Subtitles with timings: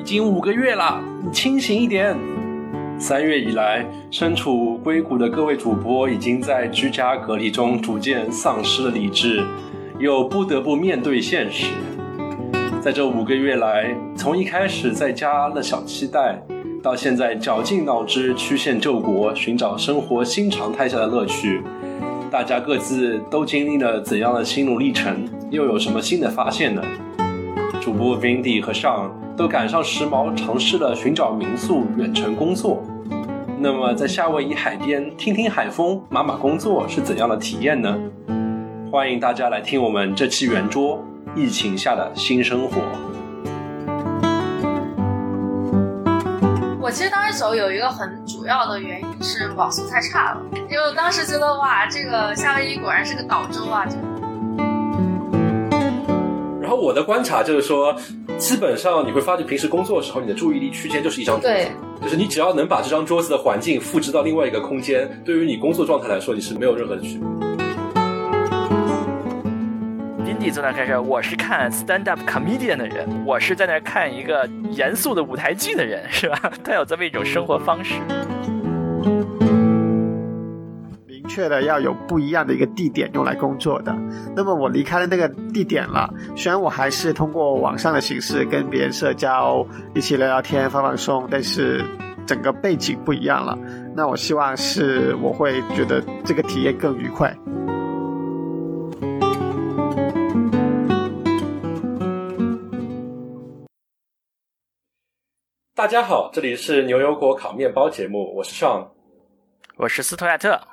[0.00, 2.16] 已经五个月了，你清醒一点。
[2.98, 9.44] 三月以来，身处硅谷的各位主播已经在居家隔离中逐渐丧失了理智，
[9.98, 11.66] 又不得不面对现实。
[12.80, 16.42] 在这五个月来，从一开始在家的小期待，
[16.82, 21.62] 到现在绞尽脑汁曲线救国，寻找生活新常态下的乐趣，
[22.30, 25.28] 大家各自都经历了怎样的心路历程？
[25.50, 26.82] 又有什么新的发现呢？
[27.82, 29.10] 主播 Vindi 和尚
[29.40, 32.82] 都赶上时髦，尝试了寻找民宿远程工作。
[33.58, 37.98] 那么，在夏威夷海边听听海风、码码工作是怎样的体验呢？
[38.92, 41.02] 欢迎大家来听我们这期圆桌
[41.34, 42.82] 疫情下的新生活。
[46.78, 53.96] 我其实当时走有一个很主要的原因是网速太差了，因为当时觉得哇，这个夏威夷果然是个岛州啊，就。
[56.70, 57.92] 然后我的观察就是说，
[58.38, 61.66] 基本上你会发现，平时工作的时候，你的注意力区间就是一张桌子，
[62.00, 67.26] 就是你只要能把这张桌子的环境复制到另外一个空间，对于你工作状态来说，你是没有任何的区别。
[70.24, 76.52] 林迪坐那开始，我是看 stand up comedian 的人，我是在那看一个严肃的舞台剧的人，是吧？
[76.62, 77.94] 他有这么一种生活方式。
[81.30, 83.96] 确的要有不一样的一个地点用来工作的。
[84.34, 89.64] 那么我离开了那个地点了，虽然我还是通过网上的形式跟别人社交，
[89.94, 91.84] 一起聊聊天、放放松，但是
[92.26, 93.56] 整个背景不一样了。
[93.94, 97.32] 那我希望是我会觉得这个体验更愉快。
[105.76, 108.88] 大家好，这里是牛油果烤面包节目，我是 Sean，
[109.76, 110.69] 我是斯图亚特。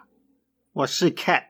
[0.78, 1.42] 我是 Cat，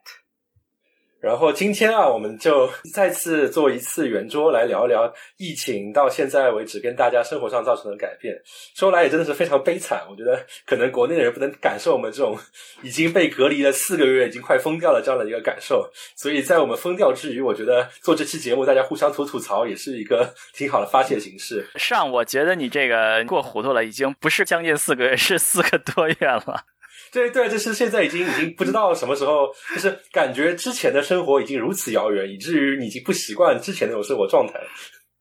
[1.20, 8.34] 然后今天啊，我们就再次做一次圆桌来聊一聊疫情到现在为止跟大家生活上造成的改变。
[8.74, 12.40] 说来也真的是非常悲惨，我觉得可能国内的人不能感受我们这种
[12.82, 15.92] 已经被隔离了四个月、已经快疯掉了这样的一个感受。
[16.16, 21.68] 所以在我们疯掉之余，我觉得做这期节目，大家互相吐吐槽也是一个挺好的发泄形式。
[21.76, 26.64] 上，我觉得你这个过糊涂了，已经不是将近四个月，是四个多月了。
[27.12, 34.54] 对对，就是现在已经已经不知道什么时候，就是感觉之前的生活已经如此遥远，以至于你已经不习惯之前那种生活状态。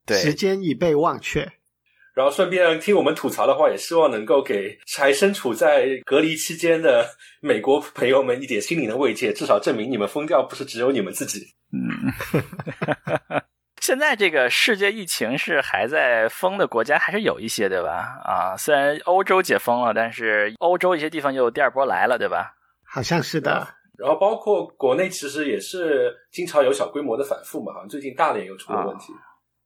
[0.05, 1.51] 对，时间已被忘却。
[2.15, 7.07] 然后顺便听我们吐槽的话，也希望能够给还身处在隔离期间的
[7.41, 11.47] 美国朋友们一点心灵的慰藉，至少证明你们疯掉不是只有你们自己。
[11.73, 12.13] 嗯。
[13.87, 18.19] 现在这个世界疫情是还在封的国家还是有一些，对吧？
[18.25, 22.57] 啊，虽然欧洲解封了，但是欧洲一些地方又第二波来了，对吧？
[22.85, 23.65] 好像是的。
[23.97, 29.13] 然后包括国内其实也是经常有小规模的反复嘛，好像最近大连又出了问题，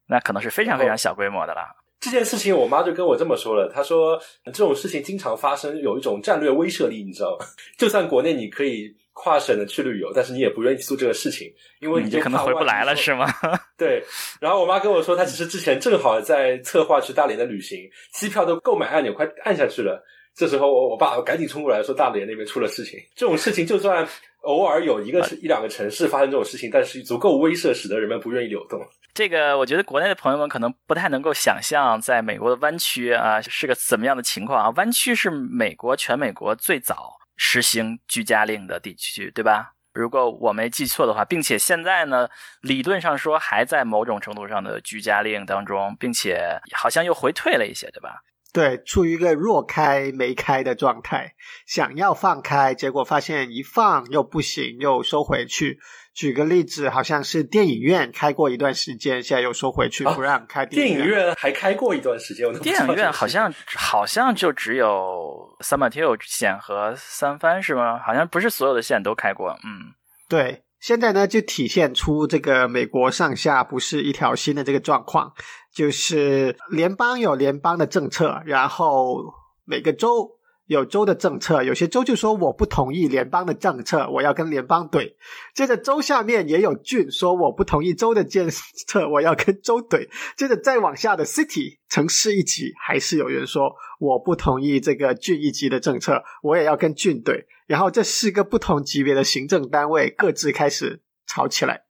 [0.05, 1.75] 那可能是非常非常小规模的啦。
[1.99, 7.45] 这件事情我妈就跟我这么说了，她说这种事情经常发生，有一种战略威慑力，你知道吗？
[7.75, 8.95] 就算国内你可以。
[9.13, 13.27] 跨省的去旅游，但是你也不愿意做这个事情，因为你就可能回不来了，是吗？
[13.77, 14.03] 对。
[14.39, 17.79] 然后我妈跟我说，她其实之前正好在策划去大连的旅行，
[18.13, 20.03] 机票都购买按钮快按下去了。
[20.33, 22.97] 这时候我我爸赶紧冲过来说，大连那边出了事情。
[23.15, 24.07] 这种事情就算
[24.43, 28.79] 偶尔有一个是一两个城市发生这种事情，但是足够威慑，使得人们不愿意流动。
[29.13, 34.69] 这个我觉得国内的朋友们可能不太能够想象，在美国的湾区啊是个怎么样的情况啊？
[34.77, 37.17] 湾区是美国全美国最早。
[37.35, 39.73] 实行居家令的地区，对吧？
[39.93, 42.29] 如果我没记错的话，并且现在呢，
[42.61, 48.21] 理论上说还在某种程度上的居家令当中，并且好像又回退了一些，对吧？
[48.53, 51.35] 对，处于一个若开没开的状态，
[51.65, 55.79] 想要放开，结果发现一放又不行，又收回去。
[56.13, 60.65] 举个例子，好像是电影院开过一段时间，现在又收回去，不让开。
[60.65, 67.97] 电影院还开过一段时间，电影院好像好像就只有 San Mateo 线和三番是吗？
[68.05, 69.57] 好像不是所有的线都开过。
[69.63, 69.93] 嗯，
[70.27, 70.63] 对。
[70.81, 75.31] 现在呢，就体现出这个美国上下不是一条心的这个状况，
[75.73, 79.23] 就是联邦有联邦的政策，然后
[79.63, 80.31] 每个州。
[80.67, 85.15] 有州的政策，有些州就说我不同意联邦的政策，我要跟联邦怼。
[85.53, 88.49] 接着州下面也有郡说我不同意州的政
[88.87, 90.07] 策，我要跟州怼。
[90.37, 97.45] 接着再往下的 city 城市一级，还是有人说我不同意这个郡一级的政策，我也要跟郡对。
[97.67, 101.83] 然后这四个不同级别的行政单位各自开始吵起来，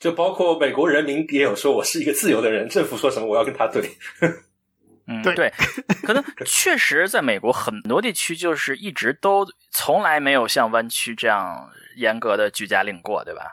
[0.00, 3.88] 就包括美国人民也有说我是一个自由的人，政府说什么我要跟他怼。
[5.06, 5.52] 嗯，对，
[6.02, 13.52] 可能确实在美国很多地区就是一直都从来没有像湾区这样严格的居家令过，对吧？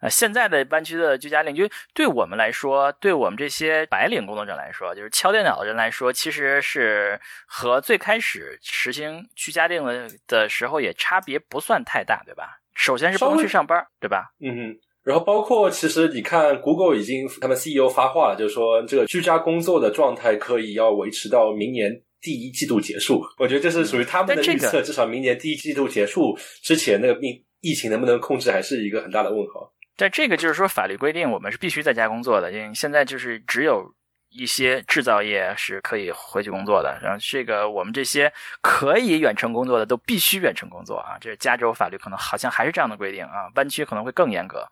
[0.00, 1.64] 呃，现在的湾区的居家令，就
[1.94, 12.60] 对我们来说，对我们这些白领工作者来说，就是敲电脑的人来说，其实是和最开始实行居家令的的时候也差别不算太大，对吧？
[12.74, 14.32] 首先是不用去上班，对吧？
[14.40, 14.80] 嗯哼。
[15.02, 23.22] 然后包括其实你看，Google 已经他们 CEO 发话了，就是说这个居家工作的状态可以要维持到明年第一季度结束。
[23.38, 29.72] 我觉得这是属于他们的预测，至少明年第一季度结束之前，那个病疫情能不能控制，还是一个很大的问号。
[30.00, 33.84] 但这个就是说，法律规定我们是必须在家工作的，因为现在就是只有
[34.30, 36.98] 一些制造业是可以回去工作的。
[37.02, 38.32] 然后这个我们这些
[38.62, 41.18] 可以远程工作的都必须远程工作啊。
[41.20, 44.66] 这加州法律可能好像还是这样的规定啊，湾区可能会更严格。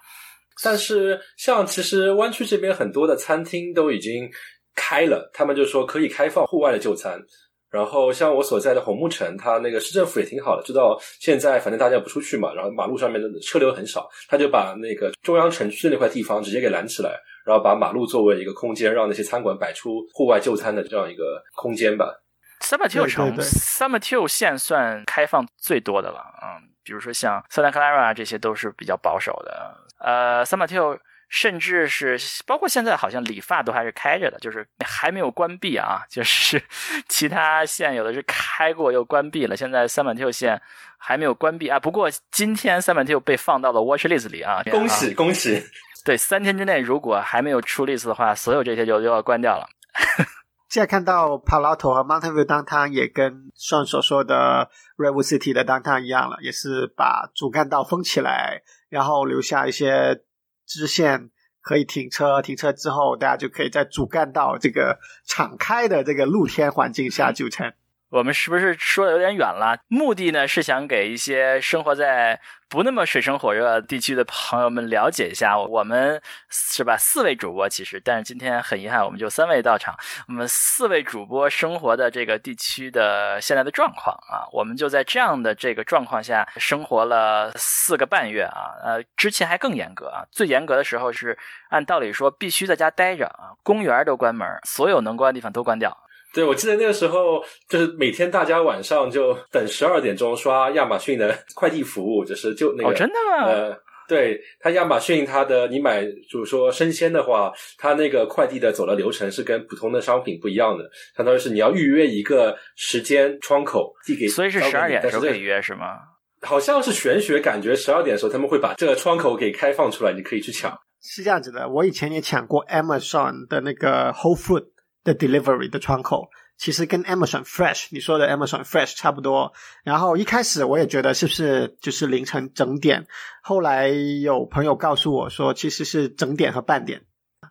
[0.65, 4.31] 但是像其实湾区这边很多的餐厅都已经
[4.75, 7.21] 开了，他们就说可以开放户外的就餐。
[7.70, 17.11] 然后像我所在的红木城，它那个市政府也挺好的，知道现在反正大家不出去嘛，然后马路上面的车流很少，他就把那个中央城区的那块地方直接给拦起来，
[17.44, 22.23] 然后把马路作为一个空间，让那些餐馆摆出户外就餐的这样一个空间吧。
[22.61, 30.99] San Mateo 城，San Mateo 县算开放最多的了，嗯，比如说像 Santa Clara 这些都是比较保守的，呃，San Mateo。
[31.29, 36.01] 甚至是包括现在，好像理发都还是开着的，就是还没有关闭啊。
[36.09, 36.63] 就是
[37.07, 40.61] 其他线有的是开过又关闭了，现在三板跳线
[40.97, 41.79] 还没有关闭啊。
[41.79, 45.63] 不过今天三板跳被放到了 watch list 里啊，恭喜恭喜！
[46.03, 49.69] 对，三天之内如果还没有出 list 的话，所有这些就就要关掉了。
[50.71, 60.23] 现在看到 Palo Alto 和 Mountain View downtown 也跟上所说的 Redwood City 的 downtown 一样了，也是把主干道封起来，然后留下一些。
[60.69, 61.31] 支线
[61.62, 67.75] 可以停车，停车之后大家就可以在主干道这个敞开的这个露天环境下就餐。
[68.10, 69.78] 我们是不是说的有点远了？
[69.88, 76.96] 目的呢是想给一些生活在不那么水深火热地区的朋友们了解一下，我们是吧？
[76.99, 79.94] 四位主播其实，但是今天很遗憾，我们就三位到场。
[80.26, 88.72] 我们四位主播生活的这个地区的现在的状况啊，我们就在这样的这个状况下生活了四个半月啊。
[88.82, 91.37] 呃，之前还更严格啊，最严格的时候是
[91.69, 95.94] 按道理说必须在家待着啊，公园都关门，所有能关的地方都关掉。
[96.35, 103.47] 对，我记得那个时候，就是每天大家晚上就等十二点钟刷亚马逊的快递服务，就是就那个，真的吗？
[103.47, 103.77] 呃，
[104.07, 110.85] 对，它亚马逊它的你买，就是说生鲜的话，它那个快递的走的流程是跟普通的商品不一样的，
[111.17, 115.97] 相当于是你要预约一个时间窗口递给，所以是十二点的时候可以约是吗？
[116.43, 120.79] 好像是玄学，感觉十二点的时候他们会把这个窗口给开放出来，你可以去抢。
[121.01, 124.67] 是这样子的，我以前也抢过 Amazon 的那个 Whole Food。
[125.05, 129.53] 的 delivery 的窗口其实跟 Amazon Fresh 你说的 Amazon Fresh 差不多。
[129.85, 133.06] 然后一开始我也觉得是不是就是凌晨整点，
[133.43, 137.03] 后来有朋友告诉我说其实是整点和半点。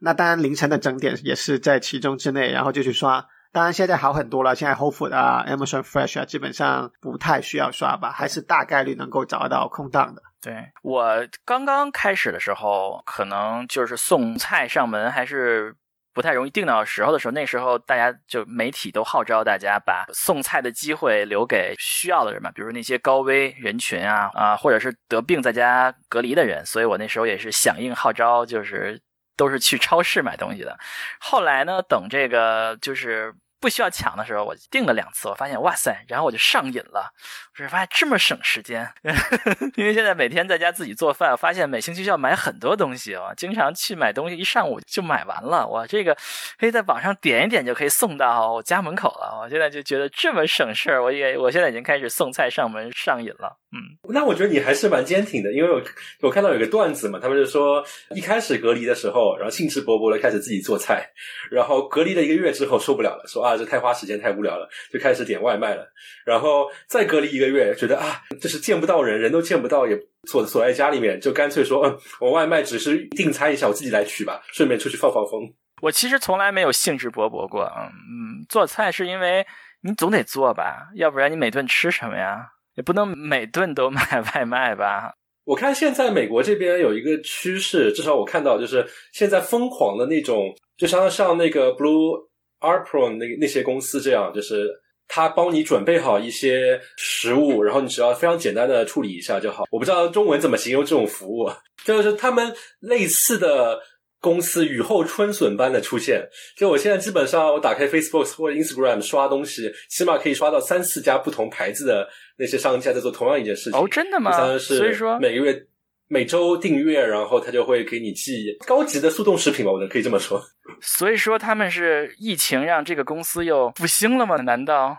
[0.01, 3.25] 那当然凌晨的整点也是在其中之内，然后就去刷。
[3.53, 10.21] 当然现在好很多了，现在 Whole Food 啊、Amazon Fresh 啊，基本上不太需要刷吧，还是大概率能够找到空档的。
[10.41, 10.53] 对
[10.83, 15.73] 我刚刚开始的时候，可能就是送菜上门还是。
[16.17, 26.65] 不太容易定到时候的时候，那时候大家就媒体都号召大家把送菜的机会留给需要的人嘛，比如那些高危人群啊啊，或者是得病在家隔离的人。
[26.65, 28.99] 所以我那时候也是响应号召，就是
[29.37, 30.75] 都是去超市买东西的。
[31.19, 33.31] 后来呢，等这个就是。
[33.59, 37.11] 不需要抢的时候，我订了两次，我发现哇塞，然后我就上瘾了。
[37.57, 38.87] 我是发现这么省时间，
[39.75, 45.67] 因为现在每天在家自己做饭，发现每星期需要买很多东西我，经常去买东西，一上午就买完了。
[45.67, 46.15] 我这个
[46.59, 49.39] 可以在网上点一点就可以送到我家门口了。
[49.41, 53.57] 我现在就觉得这么省事儿，我也我现在已经开始送菜上门上瘾了。
[53.69, 55.81] 嗯，那我觉得你还是蛮坚挺的，因为我
[56.21, 57.83] 我看到有个段子嘛，他们就说
[58.15, 61.09] 一开始隔离的时候，然后兴致勃勃的开始自己做菜，
[61.51, 63.43] 然后隔离了一个月之后受不了了，说。
[63.43, 65.87] 啊，这太花时间，太无聊了，就开始点外卖了。
[66.25, 69.97] 然后再隔离一个月，觉得啊，就是见不到人，人都见不到，也
[70.27, 75.41] 锁锁在家里面，就干脆说，嗯，我外卖只是订餐一下，我自己来取吧，顺便出去放放风。
[75.81, 79.45] 我其实从来没有兴致勃勃过，嗯嗯，做菜是因为
[79.81, 82.49] 你总得做吧，要不然你每顿吃什么呀？
[82.77, 84.01] 也不能每顿都买
[84.33, 85.11] 外卖吧？
[85.43, 92.25] 我看现在美国这边有一个趋势，至少我看到就是现在疯狂的那种，就像像那个 Blue。
[92.59, 94.67] Apron 那那些公司这样，就是
[95.07, 99.65] 他帮你准备好一些食物，然后你只要非常简单的处理一下就好。
[99.69, 101.47] 我不知道中文怎么形容这种服务，
[101.85, 103.79] 就是他们类似的
[104.19, 106.27] 公司雨后春笋般的出现。
[106.57, 113.79] 就我现在基本上我打开 Facebook 或者 Instagram 刷东西，起码可以刷到三四家不同牌子的那些商家在做同样一件事情。
[113.79, 114.31] 哦，真的吗？
[114.57, 115.67] 所以说每个月
[116.07, 120.41] 每周订阅，然后他就会给你寄高级的速冻食品吧，我能可以这么说。
[120.81, 124.35] 所以说他们是疫情让这个公司又复兴了吗？
[124.37, 124.97] 难道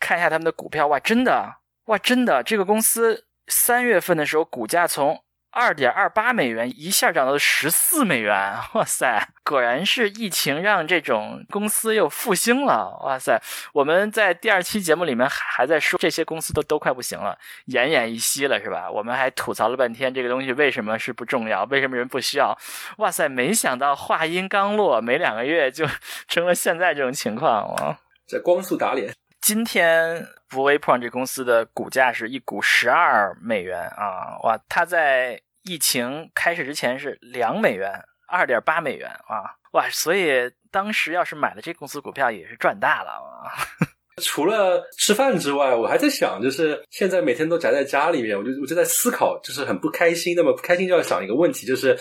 [0.00, 5.22] 看一下他们的股票，哇，真的，哇，真的，这个公司三月份的时候股价从。
[5.50, 9.28] 二点二八美元一下涨到了十四美元，哇塞！
[9.42, 13.40] 果然是疫情让这种公司又复兴了，哇塞！
[13.72, 17.36] 我们在第二期节目里面还在说这些公司都都快不行了，
[17.68, 18.90] 奄奄一息了，是吧？
[18.90, 22.56] 我们还吐槽了半天这个东西为什么是不重要，为什么人不需要？
[22.98, 23.28] 哇塞！
[23.28, 25.86] 没想到话音刚落，没两个月就
[26.28, 27.98] 成了现在这种情况啊！
[28.26, 29.14] 这光速打脸。
[29.40, 34.58] 今天 Waypoint 这公司的股价是一股十二美元啊，哇！
[34.68, 39.88] 它在疫情开始之前是两美元，二点八美元啊，哇！
[39.90, 43.52] 所以当时要是买了这公司股票，也是赚大了啊。
[44.20, 50.34] 除了吃饭之外，我还在想，就是现在每天都宅在家里面，我就我就在思考，就是很不开心。
[50.36, 51.96] 那么不开心就要想一个问题，就是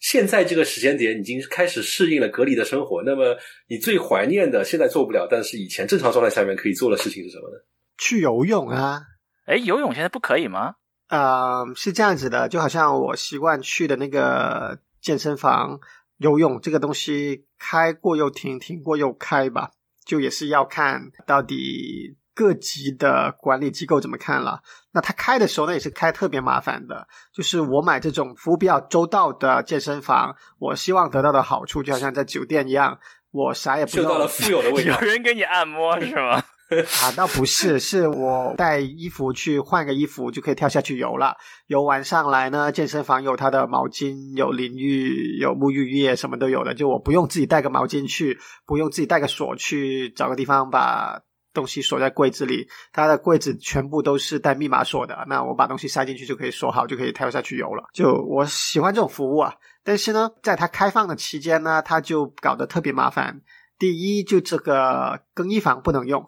[0.00, 3.02] 现在这个时间点已经开始适应了隔离的生活。
[3.04, 3.36] 那么
[3.68, 7.56] 你最怀念的，现在做不了，但是以前正常状态下面可以做的事情是什么呢？
[7.98, 9.00] 去游泳啊！
[9.46, 10.74] 哎，游泳现在不可以吗？
[11.08, 15.78] 呃，是这样子的，就好像我习惯去的那个健身房
[16.18, 19.70] 游泳，这个东西开过又停，停过又开吧，
[20.04, 24.60] 就也是要看到底各级的管理机构怎么看了。
[24.92, 32.98] 那他开的时候呢，也是开特别麻烦的，就是我买这种服务比较周到的健身房，我希望得到的好处就好像在酒店一样，
[33.30, 36.44] 我啥也不到了富有的味道， 有人给你按摩是吗？
[37.00, 41.36] 啊，倒不是，是我带衣服去换个衣服就可以跳下去游了。
[41.68, 46.74] 游完上来呢，健身房有它的毛巾、有淋浴、有沐浴液，什么都有的。
[46.74, 51.20] 就我不用自己带个毛巾去，不用自己带个锁去找个地方把
[51.56, 52.68] 东西锁在柜子里。
[52.92, 57.84] 它的柜子全部都是带密码锁的，那我把东西塞进去就可以锁好，就可以跳下去游了。
[57.92, 63.40] 就我喜欢这种服务啊，但是呢，在它开放的期间呢，它就搞得特别麻烦。
[63.78, 66.26] 第一，就这个更衣房不能用。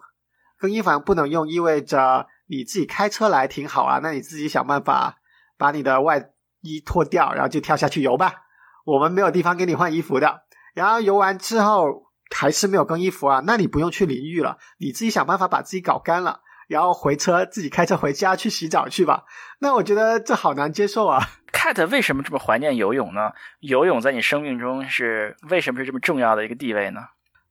[0.59, 4.01] 更衣房不能用，意味着你自己开车来挺好啊。
[4.03, 5.19] 那你自己想办法
[5.57, 6.31] 把你的外
[6.63, 8.35] 衣脱掉，然后就跳下去游吧。
[8.85, 10.43] 我们没有地方给你换衣服的。
[10.75, 19.25] 然后游完之后还是没有更衣服啊，那你不用去淋浴了，你自己想办法把自己搞干了，然后回车自己开车回家去洗澡去吧。
[19.59, 21.21] 那我觉得这好难接受啊。
[21.53, 23.33] Cat 为什么这么怀念游泳呢？
[23.61, 27.01] 游泳在你生命中是为什么是这么重要的一个地位呢？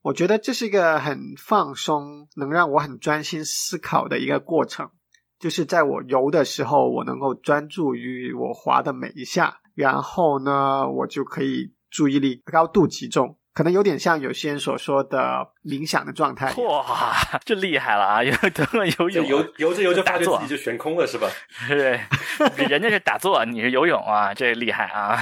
[0.04, 4.92] 我觉得这是一个很放松，能让我很专心思考的一个过程。
[5.40, 16.54] 就是在我游的时候，我能够专注于我划的每一下，然后呢，我就可以注意力高度集中，可能有点像有些人所说的冥想的状态。
[16.62, 16.86] 哇，
[17.44, 18.22] 这厉害了啊！
[18.24, 21.28] 游游泳，游游着游着发觉自己就悬空了，是吧？
[21.68, 22.00] 对，
[22.70, 25.18] 人家是打坐，你是游泳啊，这厉害啊！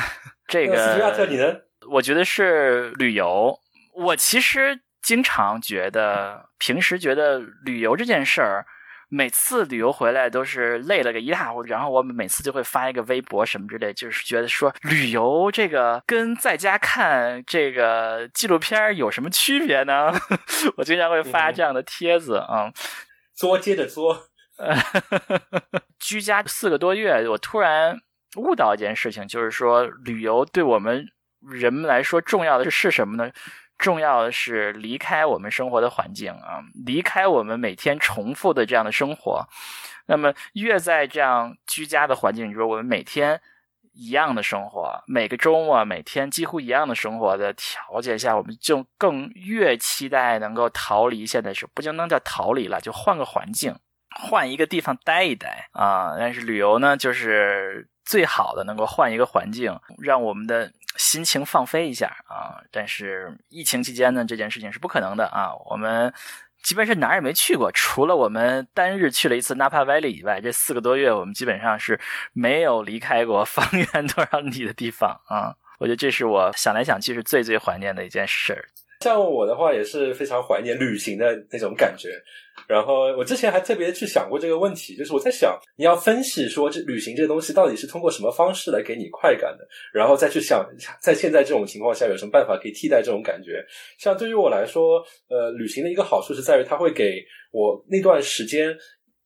[0.49, 1.45] 这个，斯亚特，你呢？
[1.91, 3.57] 我觉得是旅游。
[3.93, 8.65] 我其实经常觉得，平时觉得旅游这件事儿，
[9.09, 11.69] 每次旅游回来都是累了个一塌糊涂。
[11.69, 20.11] 然后我们每次就会发一个微博什么之类，就是觉得说旅游这个跟在家看这个纪录片有什么区别呢？
[20.77, 22.71] 我经常会发这样的帖子啊，
[23.33, 24.27] 作接着作。
[25.99, 27.99] 居家四个多月，我突然
[28.37, 31.05] 悟到一件事情，就是说旅游对我们
[31.41, 33.29] 人们来说重要的是什么呢？
[33.77, 39.45] 重要的是离开我们生活的环境啊，离开我们每天重复的这样的生活。
[40.07, 43.41] 那么，越在这样居家的环境中，我们每天
[43.93, 53.75] 一样的生活，每个周末每天几乎一样的生活的条件下，我们就更越期待能够逃离现在是不就能叫逃离了，就换个环境，
[54.15, 56.15] 换一个地方待一待啊。
[56.17, 60.71] 但是旅游呢，就是最好的能够换一个环境，让我们的。
[61.15, 62.59] 心情放飞一下啊！
[62.71, 65.55] 但是疫情期间呢，这件事情是不可能的啊。
[65.69, 66.13] 我们
[66.61, 71.97] 基本是哪儿也没去过，除了我们单日去了一次纳帕 Valley 以外，这四个多月我们基本上是
[72.33, 75.55] 没有离开过方圆多少里的地方啊。
[75.79, 78.67] 我觉得这是我想来想去是最最怀念的一件事儿。
[78.99, 82.09] 像我的话也是非常怀念旅行的那种感觉。
[82.67, 90.67] 然后我之前还特别去想过这个问题，就是我在想，你要分析说这旅行这东西到底是通过什么方式来给你快感的，然后再去想，
[90.99, 93.63] 在现在这种情况下有什么办法可以替代这种感觉。
[93.99, 98.75] 像对于我来说，呃，旅行的一个好处是在于它会给我那段时间，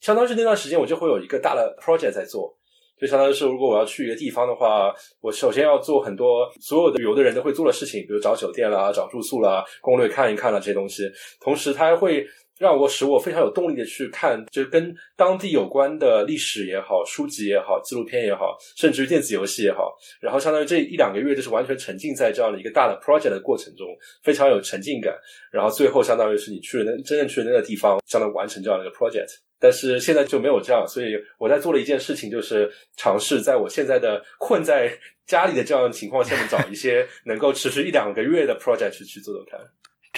[0.01, 2.53] 相当于是那段时间我就会有一个大的 project 在做，
[2.99, 12.27] 就相当于是如果我要去一个地方的话，我首先要做很多所有的旅游的人都会做的事情，比如找酒店啦、找住宿啦、攻略看一看啦这些东西，同时它还会。
[12.59, 19.97] 让我使我非常有动力的去看，就跟当地有关的历史也好、书籍也好、纪录片也好，甚至于电子游戏也好。
[20.19, 23.87] 然后相当于这一两个月就是完全沉浸在这样的一个大的 project 的过程中，
[24.21, 25.17] 非常有沉浸感。
[25.51, 29.29] 然后最后相当于是你去了那真正去了那个地方，相当于完成这样的一个 project。
[29.61, 34.89] 但是现在就没有这样，所以我在做了一件事情，就是尝试在我现在的困在
[35.25, 39.59] 家里的这样的情况下面，找一些能够持续一两个月的 project 去去做做看。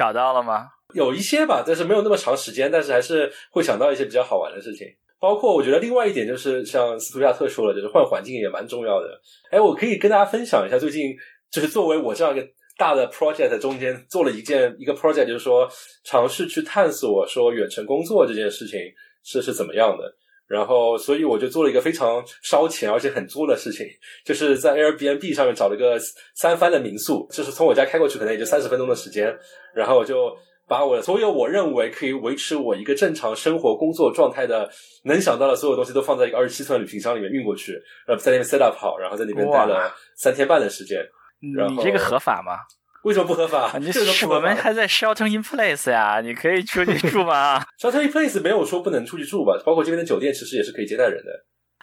[0.02, 0.66] 找到了吗？
[0.96, 4.88] 有一些吧，但是没有那么长时间，但是还是会想到一些比较好玩的事情。
[5.20, 9.08] 包括我觉得另外一点就是，像斯图亚特说了，就是换环境也蛮重要的。
[9.52, 11.16] 哎，我可以跟大家分享一下，最近
[11.52, 15.70] 就是作为我这样一个大的 project 中间做了一件一个 project，就是说
[16.04, 18.80] 尝试去探索说远程工作这件事情
[19.24, 20.12] 是是怎么样的。
[20.52, 23.88] 然后，所以我就做了一个非常烧钱而且很作的事情，
[24.26, 25.98] 就是在 Airbnb 上面找了个
[26.36, 29.34] 三番的民宿，就是从我家开过去可能也就三十分钟的时间，
[29.74, 30.36] 然后我就
[30.68, 34.70] 把我所有我认为可以维持我一个正常生活工作状态的
[35.06, 37.72] 能想到的所有东西都放在一个二十七寸的旅行箱里面运过去，
[38.06, 41.00] 然后在那边 set up 好，然后在那边待了三天半的时间。
[41.56, 42.58] 然后你这个合法吗？
[43.04, 43.72] 为什么不合法？
[43.72, 49.60] 啊，你这个我们还在 shelter in place 呀， 你可以出去住吗？Shelter in Place 没有说不能出去住吧？
[49.66, 51.32] 包括这边的酒店其实也是可以接待人的。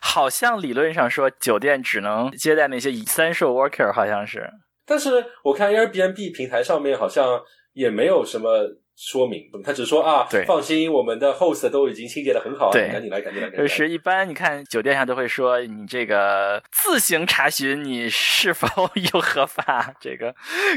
[0.01, 4.49] 好像理论上说，酒店只能接待那些 essential worker，好像是。
[4.87, 5.11] 但是
[5.43, 7.41] 我看 Airbnb 平台上面好像
[7.73, 8.61] 也没有什么
[9.01, 13.65] 说明，他只说啊对，放心，我们的 host 都已经清洁的很好，对你赶紧来，赶紧来，就。
[13.69, 18.67] 是一般你看酒店上都会说，你这个自行查询你是否
[19.13, 20.35] 有合法，这个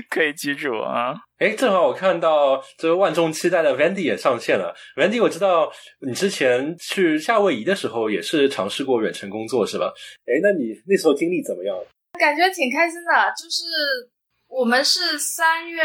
[0.08, 1.16] 可以居住啊。
[1.40, 4.76] 哎，正好我看到这个万众期待的 Vandy 也上线了。
[4.96, 5.72] Vandy，我知道
[6.06, 9.92] 你之前去夏威夷的时候也是尝试过远程工作，是吧？
[10.28, 11.76] 哎，那你那时候经历怎么样？
[12.20, 13.34] 感觉挺开心的。
[13.36, 13.64] 就是
[14.48, 15.82] 我们是三月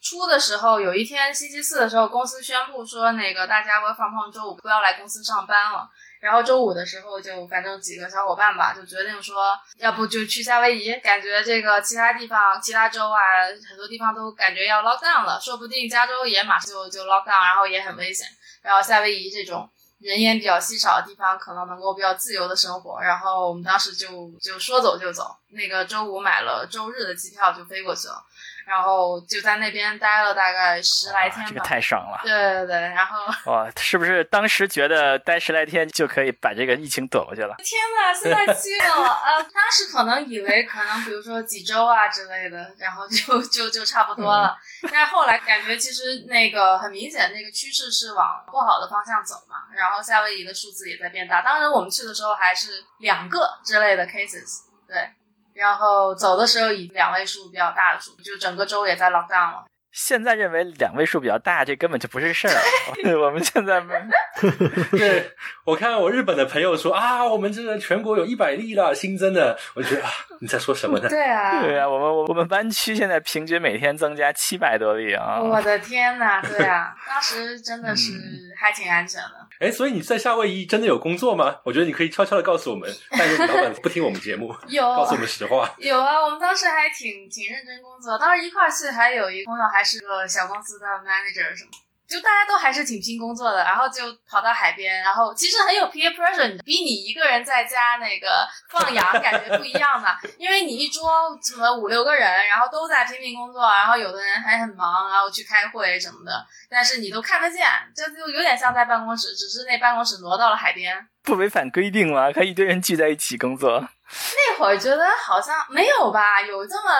[0.00, 5.88] 初的时候，有一天星期四的时候，公司宣布说那个大家 work from home，周五不要来公司上班了。
[6.20, 18.26] 然后周五的时候就反正几个小伙伴吧，就决定说，要不就去夏威夷，感觉这个其他地方、其他州啊，很多地方都感觉要 lock down 了，说不定加州也马上就就 lock down，然后也很危险。
[18.62, 23.00] 然后夏威夷这种人烟比较稀少的地方，可能能够比较自由的生活。
[23.00, 24.08] 然后我们当时就
[24.42, 28.20] 就说走就走，那个周五买了周日的机票就飞过去了，
[28.68, 31.46] 然后就在那边待了大概十来天吧。
[31.48, 32.20] 这个太爽了！
[32.22, 33.16] 对对对，然后
[33.50, 37.56] 哇，是不是当时觉得待十来天就可以把这个疫情躲过去了？
[37.56, 38.94] 天呐，现在气了！
[38.94, 44.54] 呃，当时可能以为可能比如说几周啊之类的，然后就就就差不多了。
[44.92, 49.56] 但是后来感觉其实那个很明显，那个趋势是往不好的方向走嘛。
[49.74, 55.08] 然后夏威夷的数字也在变大，当然我们去的时候还是两个之类的 cases，对。
[55.58, 59.64] 然后走的时候以两位数比较大的数，就整个州也在 lock down 了。
[59.90, 62.54] 现在认为两位数比较大，这根本就不是事儿。
[63.18, 63.94] 我们现在没
[64.96, 65.34] 对，
[65.68, 71.06] 我看我日本的朋友说啊，我们这个全国有一百例了新增的，我就觉得啊，你在说什么呢？
[71.10, 75.38] 对啊，对啊，我们我们班区现在平均每天增加七百多例啊！
[75.42, 79.46] 我的天呐，对啊， 当时真的是嗯还挺安全的。
[79.60, 81.56] 哎，所以你在夏威夷真的有工作吗？
[81.64, 85.70] 我觉得你可以悄悄的告诉我们，但是老板不听我们节目， 有告诉我们实话。
[85.76, 88.16] 有啊，我们当时还挺挺认真工作。
[88.16, 91.70] 当时一块儿去还有一个朋友，还是个小公司的 manager 什么，
[92.08, 93.58] 就大家都还是挺拼工作的。
[93.58, 110.96] 然后就跑到海边，然后其实很有 peer pressure，比你一个人在家那个放羊感觉不一样的， 因为你一桌什么五六个人，然后都在拼命工作，然后有的人还很忙，然后去开会什么的，但是你都看得见，就就有点像在办公室，只是那办公室挪到了海边。
[111.22, 112.30] 不违反规定吗？
[112.34, 116.90] 还一堆人聚在一起工作，那会儿觉得好像没有吧，有这么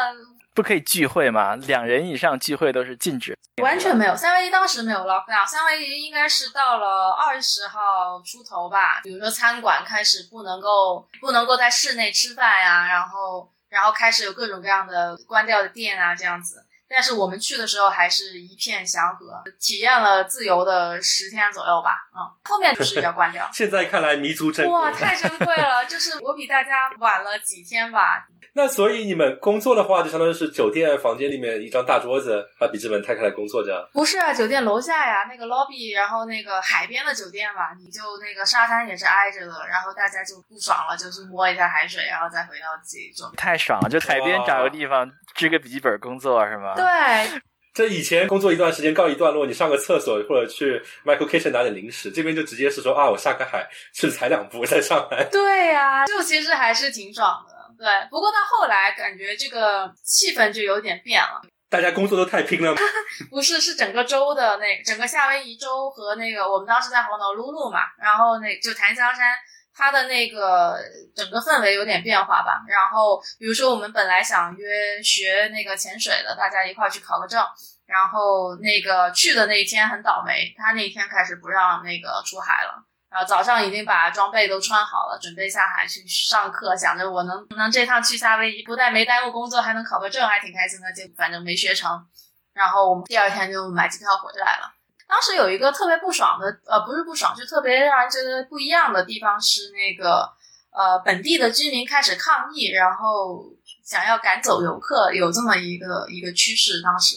[0.58, 1.54] 不可以聚会吗？
[1.54, 3.38] 两人以上聚会都是禁止。
[3.62, 9.00] 完全没有，三文鱼当时没有 lockdown，夏威夷应该是到了二十号出头吧。
[9.04, 16.64] 比如说餐馆开始不能够不能够在室内吃饭呀，然后然后开始有各种各样的关掉的店啊这样子。
[16.88, 21.96] 但是我们去的时候还是一片祥和，体验了自由的十天左右吧。
[22.14, 23.48] 嗯，后面就是要关掉。
[23.52, 24.74] 现在看来弥足珍贵。
[24.74, 25.84] 哇，太珍贵了！
[25.86, 33.80] 就是我比大家晚了几天吧， 那所以你们工作的话，就相当于是酒店房间里面一张大桌子，把笔记本摊开来工作这样。
[33.92, 43.30] 不是啊，酒店楼下呀，那个 lobby，然后那个海边的酒店嘛，你就那个沙滩也是挨着的，然后大家就不爽了，就是摸一下海水，然后再回到自己桌。
[43.36, 43.88] 太爽了！
[43.88, 46.74] 就海边找个地方支个笔记本工作是吗？
[46.78, 47.40] 对，
[47.74, 55.24] 这以前工作一段时间告一段落，你上个厕所或者去 Michael Kitchen 拿点零食，这边就直接是说啊，我下个海去踩两步再上来。
[55.30, 57.54] 对呀、就其实还是挺爽的。
[57.78, 61.40] 对，不过到后来感觉这个气氛就有点变了。
[61.70, 62.80] 大家工作都太拼了吗？
[63.30, 69.34] 不是，是整个州的那整个夏威夷州和那个我们当时在红岛露露嘛，然后那就檀香山，
[69.78, 70.76] 它的那个
[71.14, 72.64] 整个氛围有点变化吧。
[72.66, 77.40] 然后比如说我们本来想约学那个潜水的，大家一块儿去考个证，
[77.86, 82.82] 然后那个去的那一天很倒霉，他那一天开始不让那个出海了。
[83.08, 90.92] 然后早上已经把装备都穿好了，准备下海去上课，想着我能能这趟去夏威夷，不但没耽误工作，还能考个证，还挺开心的。
[90.92, 92.04] 就反正没学成，
[92.52, 94.77] 然后我们第二天就买机票回来了。
[95.08, 100.30] 当时有一个特别不爽的，呃，不是不爽，就特别让人觉得不一样的地方是那个，
[100.70, 103.44] 呃，本地的居民开始抗议，然后
[103.84, 106.82] 想要赶走游客，有这么一个一个趋势。
[106.82, 107.16] 当时。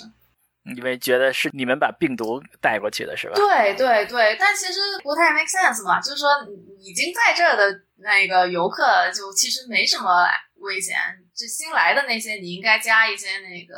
[0.78, 3.34] 因为觉得是你们把病毒带过去的是吧？
[3.34, 6.30] 对对对，但其实不太 make sense 嘛，就是说
[6.80, 10.28] 已经在这儿的那个游客就其实没什么
[10.58, 10.96] 危险，
[11.36, 13.74] 就新来的那些你应该加一些那个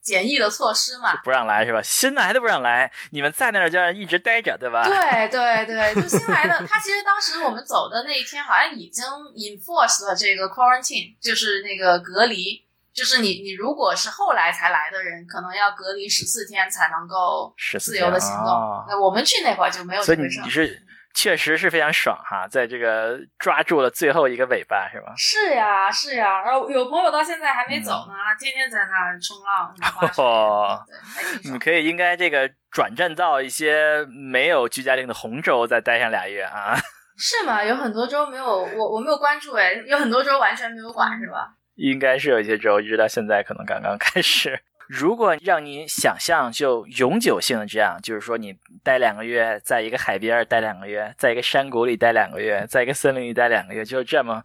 [0.00, 1.16] 检疫的措施嘛。
[1.24, 1.80] 不让来是吧？
[1.82, 4.84] 新来的不让来，你们在那儿就要一直待着，对吧？
[4.84, 12.66] 对对对，就新来的，他其实当时我们走的那一天好像已经 enforced 了这个 quarantine，就是那个隔离。
[12.90, 18.46] 就是你，你如果是后来才来的人，可能要隔离十四天才能够自由的行动。
[18.88, 20.82] 那我们去那会儿就没有所以你你是
[21.18, 25.12] 确实是非常爽哈，在这个抓住了最后一个尾巴是吧？
[25.16, 26.40] 是呀，是呀。
[26.42, 29.74] 然后有朋友到现在还没走呢，天天在那冲浪。
[30.16, 30.80] 哦，
[31.50, 36.76] 你可以应该这个转战到一些没有居家令的红州再待上俩月啊。
[37.18, 37.64] 是吗？
[37.64, 41.52] 有很多州没有，我我没有关注哎，有很多州完全没有管是吧？
[41.74, 44.60] 应该是有一些州，一直到现在可能刚刚开始。
[44.88, 54.42] 如果让你想象，就永久性的这样，就是说你待两个月，在一个海边待两个月，在一个山谷里待两个月，在一个森林里待两个月，就这么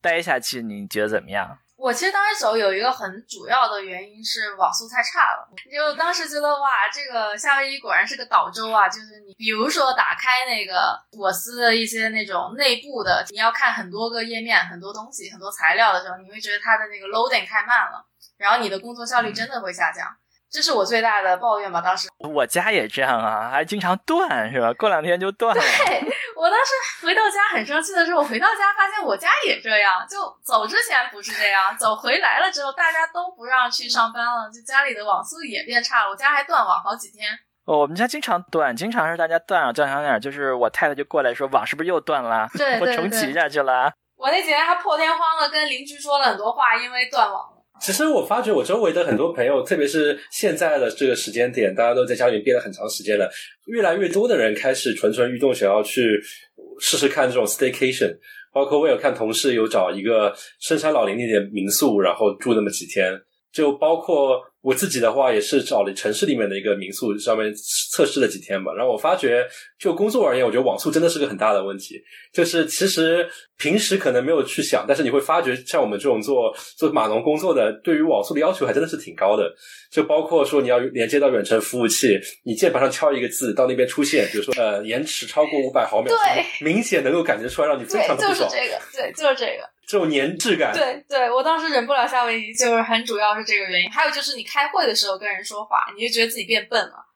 [0.00, 1.56] 待下去，你觉得怎么样？
[1.78, 8.88] 我其实当时走有一个很主要的原因是网速太差了，就当时觉得哇，这个夏威夷果然是个岛州啊！
[8.88, 18.04] 就是你比如说打开那个我司的一些那种内部的，你要看很多个页面、很多东西、很多材料的时候，你会觉得它的那个 loading 太慢了，
[18.36, 20.04] 然后你的工作效率真的会下降。
[20.50, 21.80] 这是我最大的抱怨吧。
[21.80, 24.72] 当时我家也这样啊，还经常断，是吧？
[24.78, 25.60] 过两天就断了。
[25.60, 26.02] 对
[26.34, 30.06] 我当时回到家很生气的是，我回到家发现我家也这样。
[30.08, 36.10] 就走之前不是这样，走回来了之后，大家都不让去上班了，就家里的网速也变差了。
[36.10, 37.28] 我家还断网好几天。
[37.64, 42.48] 哦，我们家经常断，经常是大家断啊断成那样，就是我太太就过来说网是不是又断了？
[42.56, 43.92] 对，我重启一下去了。
[44.16, 47.57] 我那几天还破天荒的跟邻居说了很多话，因为断网。
[47.80, 53.30] 其实我发觉我周围的很多朋友，特别是现在的这个时间点，大家都在家里面憋了很长时间了，
[53.66, 56.20] 越来越多的人开始蠢蠢欲动，想要去
[56.80, 58.16] 试试看这种 staycation。
[58.52, 63.12] 包括我有看同事有找一个深山老林那点民宿，然后住那么几天。
[63.50, 67.52] 就包括我自己的话，也是找了城市里面的一个民宿上面
[67.90, 68.72] 测试了几天吧。
[68.74, 69.46] 然后我发觉，
[69.78, 72.00] 就工作而言，我觉得网速真的是个很大的问题。
[72.32, 73.26] 就是其实
[73.58, 79.52] 平时可能没有去想，但是你会发觉，像我们这种做做码农工作的，对于网速的要求还真的是挺高的。
[79.90, 88.48] 就包括说你要连接到远程服务器，你键盘上敲一个字到那边出现，比如说呃延迟超过五百毫秒，对，明显能够感觉出来，让你非常的不爽。
[88.48, 89.68] 就是这个，对，就是这个。
[89.88, 93.90] 这种粘滞感，对对，我当时忍不了夏威夷，就是很主要是这个原因。
[93.90, 97.07] 还有就是你开会的时候跟人说话，你就觉得自己变笨了。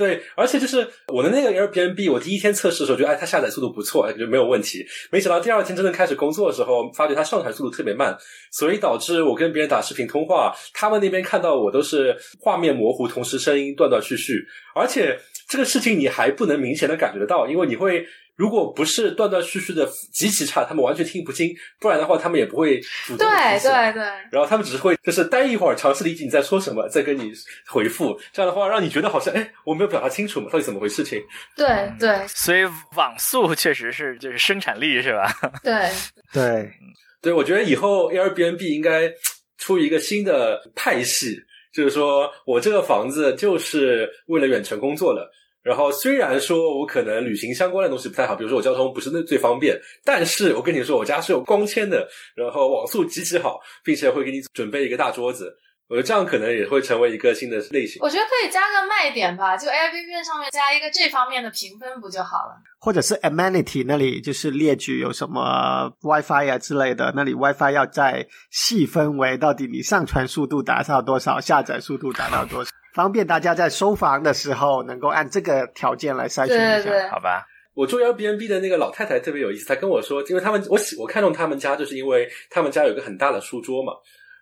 [0.00, 4.82] 对，而且就是我的那个 Airbnb，我第一天测试的时候觉得，哎，它下载速度不错，哎觉没有问题。
[5.10, 8.16] 没想到第二天真正开始工作的时候，发觉它上传速度特别慢，
[8.50, 14.42] 所以导致我跟别人打视频通话，他们那边看到我都是画面模糊，同时声音断断续续。
[14.74, 18.06] 而且这个事情你还不能明显的感觉得到，因为你会。
[18.40, 24.02] 如果不是断断续续的极其差，他们完全听不清；不然的话，他们也不会主动对对对。
[24.32, 27.30] 然后他们只是会就是待一会儿，尝试理解你在说什么，再跟你
[27.68, 28.18] 回复。
[28.32, 31.04] 这样的话，让你觉得好像哎，我没有表达清楚嘛，到底怎么回事？
[31.04, 31.22] 情
[31.54, 32.26] 对对。
[32.28, 32.64] 所以
[32.96, 35.30] 网速确实是就是生产力是吧？
[35.62, 35.90] 对
[36.32, 36.70] 对
[37.20, 39.12] 对，我觉得以后 Airbnb 应该
[39.58, 41.36] 出一个新的派系，
[41.74, 45.30] 就是说我这个房子就是为了远程工作的。
[45.62, 55.54] 然后虽然说我可能旅行相关的东西不太好，比如说我交通不是那最方便，但是我跟你说我家是有光纤的，然后网速极其好，并且会给你准备一个大桌子。
[55.88, 58.00] 我觉得这样可能也会成为一个新的类型。
[58.00, 62.54] 我觉得可以加个卖点吧，就 Airbnb 上面加一个这方面的评分不就好了？
[62.78, 72.70] 或者是 Amenity 那里就是列举有什么 WiFi 啊之类的，那里 WiFi 要再细分为到底你上传速度达到多少，下载速度达到多少。
[72.92, 77.46] 方便大家在收房的时候能够按这个条件来筛选一下，好吧？
[77.74, 83.92] 我住 Airbnb 的那个老太太特别有意思，她跟我说，因为他们我喜我看中他们家，就是因为他们家有个很大的书桌嘛。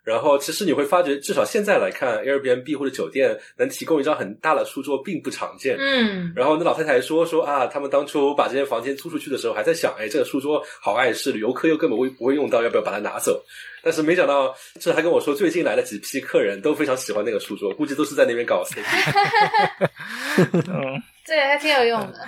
[0.08, 5.76] 然后其实你会发觉，至少现在来看，Airbnb 或者酒店能提供一张很大的书桌并不常见。
[5.78, 13.44] 嗯，然后那老太太说说啊，他们当初把这间房间租出去的时候，还在想，哎，这个书桌好碍事，旅游客又根本会不会用到，要不要把它拿走？
[13.82, 18.82] 但是没想到，这还跟我说，最近来了几批客人都非常喜欢那个书桌，估计都是在那边搞 CP。
[20.72, 22.26] 嗯，对，还挺有用的。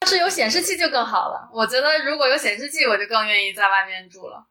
[0.00, 1.48] 要是有显示器就更好了。
[1.52, 4.42] 我觉得如果有显示器，我就更愿意在外面住了。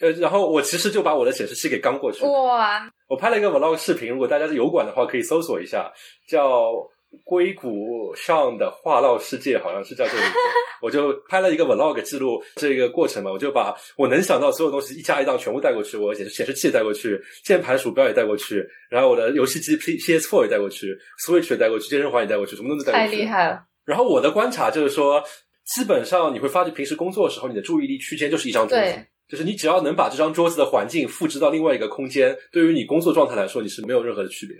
[0.00, 2.24] 呃，然后我其实就把我的显示器给刚过去。
[2.24, 5.92] 哇，我拍了一个 vlog 视频，如果大家是油管的话，可以搜索一下，
[6.28, 6.72] 叫
[7.22, 10.36] 《硅谷上的话唠世界》，好像是叫这个名字。
[10.82, 23.16] 我就拍了一个 vlog 记录这个过程嘛，我就把我能想到所有东西一加一档全部带过去，我显显示器也带过去，键盘鼠标也带过去，然后我的游戏机 P P S Four 也带过去，Switch 也带过去，健身环也带过去，什么都能带过去太去。
[23.16, 23.62] 厉害了！
[23.86, 25.22] 然后我的观察就是说，
[25.64, 34.56] 基本上你会发现，平时工作的时候，你的注意力区间就是一张桌子对，就是你只要能把这张桌子的环境复制到另外一个空间，对于你工作状态来说，你是没有任何的区别。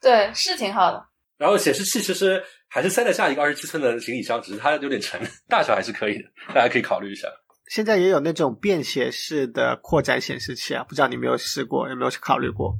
[0.00, 1.06] 对，是挺好的。
[1.38, 7.28] 然后显示器其实还是塞得下一个二十七寸的行李箱，只是它有点沉，大小还是可以的，大家可以考虑一下。
[7.68, 12.74] 现在也有那种便携式的扩展显示器啊，不知道你有没有试过，有没有去考虑过？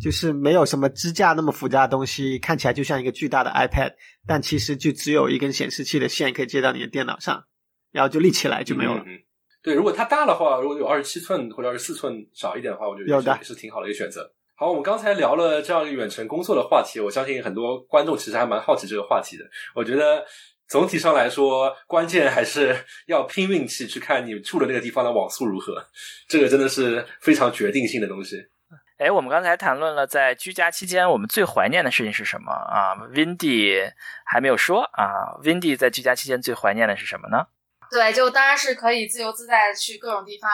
[0.00, 3.92] 就是没有什么支架那么复杂的东西，看起来就像一个巨大的 iPad，
[4.26, 7.44] 但其实就只有一根显示器的线可以接到你的电脑上，
[7.90, 9.02] 然后就立起来就没有了。
[9.06, 9.18] 嗯嗯
[9.62, 14.28] 对，如果它大的话，如果有二十七寸或者二十四寸少一点的话，我觉得也是也是挺好的一个选择。
[14.56, 19.44] 好，我们刚才聊了这样一个远程工作的话题，我相信很多观众其实还蛮好奇这个话题的。
[19.74, 20.24] 我觉得
[20.66, 25.84] 总体上来说，关键还是要拼运气去看你住的那个地方的网速如何，
[26.28, 28.36] 这个真的是非常决定性的东西。
[28.98, 33.90] 哎，我们刚才谈论了在居家期间我们最怀念的事情是什么啊？Windy
[34.24, 37.46] 还没有说啊，Windy 在居家期间最怀念的是什么呢？
[37.92, 40.50] 对，就当然是可以自由自在去各种地方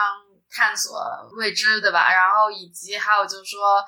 [0.50, 1.00] 探索
[1.36, 2.12] 未知，对吧？
[2.12, 3.80] 然后以及还有就是说，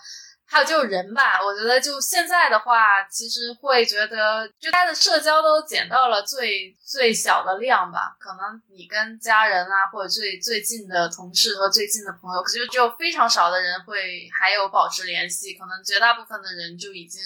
[0.47, 8.15] 还有就是人吧，我觉得就现在的话，其实会觉得就大家的社交都减到了最最小的量吧。
[8.21, 17.21] 可能你跟家人啊，或者最最近的同事和最近的朋友，可就只有非常少的人会还有保持联系，可能绝大部分的人就已经。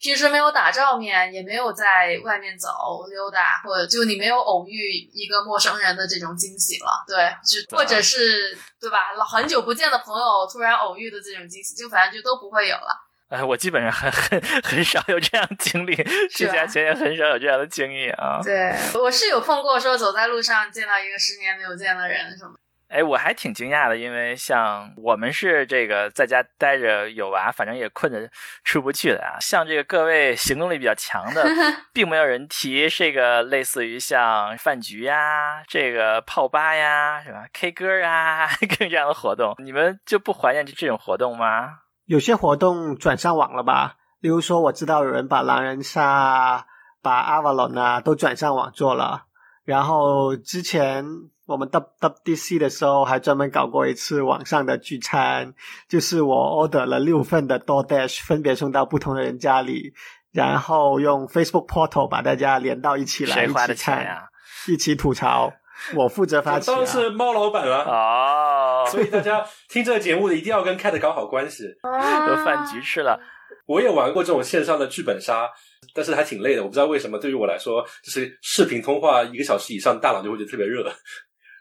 [0.00, 2.68] 平时没有打照面，也没有在外面走
[3.10, 9.12] 溜达，或者就你没有偶遇一个陌生人的这种惊喜了，对，就或者是对吧？
[9.16, 13.04] 老很久不见的朋友突然偶遇的这种惊喜，就反正就都不会有了。
[13.28, 15.94] 哎，我基本上很很很少有这样的经历，
[16.30, 18.40] 居家期间也很少有这样的经历啊。
[18.42, 22.54] 对，我是有碰过说走在路上见到一个十年没有见的人什么。
[22.88, 28.28] 哎，我还挺惊讶的，因为像我们是这个在家待着有娃，反正也困着
[28.64, 29.36] 出不去的啊。
[29.40, 31.44] 像这个各位行动力比较强的，
[31.92, 41.80] 并没有人提这个类似于像饭局呀、这个泡吧呀、是吧？K 歌啊， 各种这样的活动，你们就不怀念这种活动吗？
[42.06, 43.96] 有些活动转上网了吧？
[44.20, 46.66] 例如说，我知道有人把狼人杀、
[47.02, 49.26] 把 Avalon 啊都转上网做了。
[49.64, 51.04] 然后之前
[51.48, 55.54] 我们 WWDC 的时候，还专门搞过一次网上的聚餐，
[55.88, 59.94] 就是我 order 了六份的 DoorDash，分别送到不同的人家里，
[60.30, 64.28] 然后用 Facebook Portal 把大家连到一起来，谁花的一起看，钱呀？
[64.68, 65.50] 一起吐槽。
[65.94, 71.64] 我负责发起、啊当然，是猫老板了，哦， 所以大家听这个节目的一定要跟 Cat 搞好关系。
[71.64, 73.18] 有饭局吃了。
[73.64, 75.48] 我也玩过这种线上的剧本杀，
[75.94, 76.62] 但是还挺累的。
[76.62, 80.84] 我不知道为什么，对于我来说，就是视频通话一个小时以上，大脑就会觉得特别热。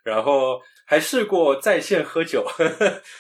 [0.08, 2.48] 然后还试过在线喝酒，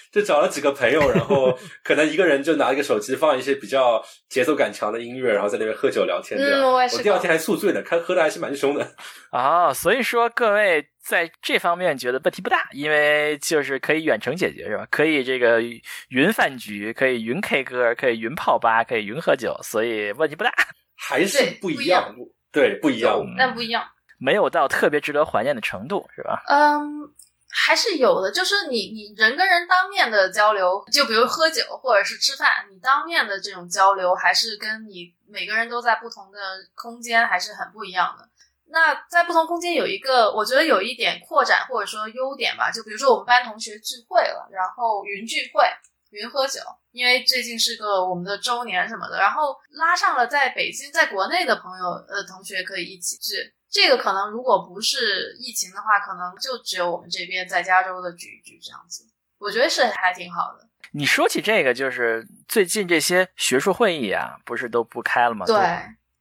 [0.09, 6.39] 就找了几个朋友，然后 可能一个人就拿一个手机放一些比较节奏感强的音乐，然后在那边喝酒聊天。
[6.39, 8.95] 这样，嗯我也是第二天还宿醉呢，看喝的还是蛮凶的。
[9.31, 14.87] 哦，所以说各位在这方面觉得问题不大，因为就是可以远程解决，是吧？
[14.89, 15.61] 可以这个
[16.07, 20.53] 云饭局，可以云 K 歌，可以云泡吧，可以云喝酒，所以问题不大，
[20.95, 22.15] 还是不一样样，
[22.53, 23.21] 对，不一样。
[23.37, 23.83] 但不一样。
[24.17, 26.43] 没有到特别值得怀念的程度，是吧？
[26.47, 27.13] 嗯，
[27.49, 36.39] 还是有的，就是你你人跟人当面的交流，就比如喝酒或者是吃饭，你当面的这种交流，还是跟你每个人都在不同的
[36.75, 38.27] 空间，还是很不一样的。
[38.69, 45.63] 那在不同空间有一个，我觉得有一点扩展或者说优点吧，就比如说我们班同学聚会了，然后云聚会、
[46.09, 46.59] 云喝酒，
[46.91, 53.53] 因为最近是个我们的周年什么的，然后拉上了在北京、在国内的朋友呃同学可以一起聚。
[53.69, 59.03] 这个可能如果不是疫情的话，可能就只有我们这边在加州的聚一聚这样子。
[59.37, 60.67] 我觉得是还挺好的。
[60.91, 65.45] 你说起这个，就是最近这些学术会议啊，不是都不开了吗？
[65.45, 65.55] 对，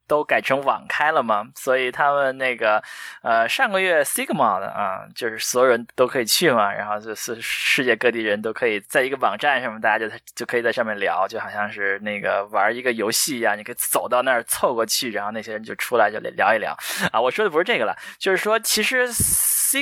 [0.06, 2.82] 都改成网开了嘛，所以他们那个
[3.22, 16.76] 呃上个月 Sigma 的啊，就是所有人都可以去嘛，然后就是世界各地人都可以在一个网站上面，大家就就可以在上面聊，就好像是那个玩一个游戏一样，你可以走到那儿凑过去，然后那些人就出来就聊一聊
[17.12, 17.20] 啊。
[17.20, 19.08] 我说的不是这个了，就是说其实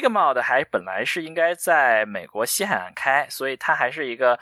[0.00, 4.38] Big Mod 还本来是应该在美国西海岸开，所以它还是一个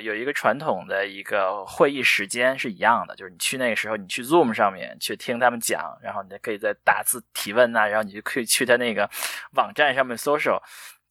[0.00, 5.18] 有一个传统的一个会议时间是一样的，就是你去那个时候你去 Zoom 上面去。
[5.24, 9.08] 听他们讲，然后你可以在打字提问呐，然后你就可以去他那个
[9.52, 10.62] 网站上面搜索。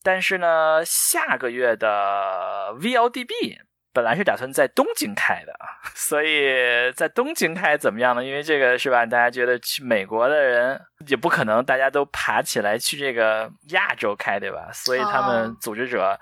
[0.03, 3.57] 但是呢，下个月的 VLDB
[3.93, 5.53] 本来是打算在东京开的，
[5.93, 8.23] 所以在东京开怎么样呢？
[8.23, 9.05] 因为这个是吧？
[9.05, 14.69] 大家觉得去美国的人也不可能大家都爬起来去这个亚洲开，对吧？
[14.73, 16.19] 所以他们组织者。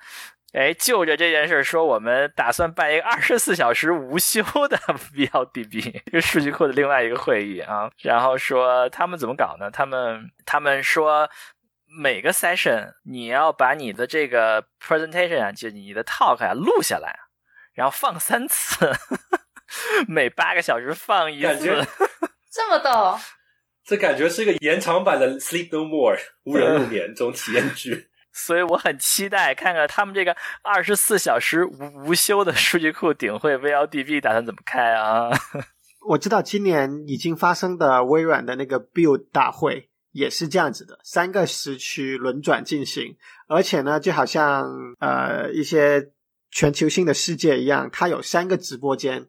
[0.53, 4.77] 哎，就着这件事说，我们打算办一个二十四小时无休的
[5.15, 7.89] VLDB，一个数据库的另外一个会议啊。
[8.01, 9.71] 然后说他们怎么搞呢？
[9.71, 11.29] 他们他们说
[12.03, 17.17] 每个 session 你要把你的这个 presentation 啊，就你的 talk 啊录下来，
[17.73, 18.91] 然后放三次，
[20.07, 21.85] 每八个小时放一次。
[22.51, 23.17] 这么逗？
[23.83, 28.09] 这感觉是一个延长版的 Sleep No More 无人入眠这种体验剧。
[28.33, 35.29] 所以我很期待看看他们这个二十四小时无无休的数据库顶会 VLDB 打算怎么开啊？
[36.07, 44.63] 我知道今年已经发生的微软的那个 Build 大会也是这样子的，三个时区轮转进行，而且呢，就好像
[44.99, 46.11] 呃一些
[46.51, 49.27] 全球性的世界一样，它有三个直播间。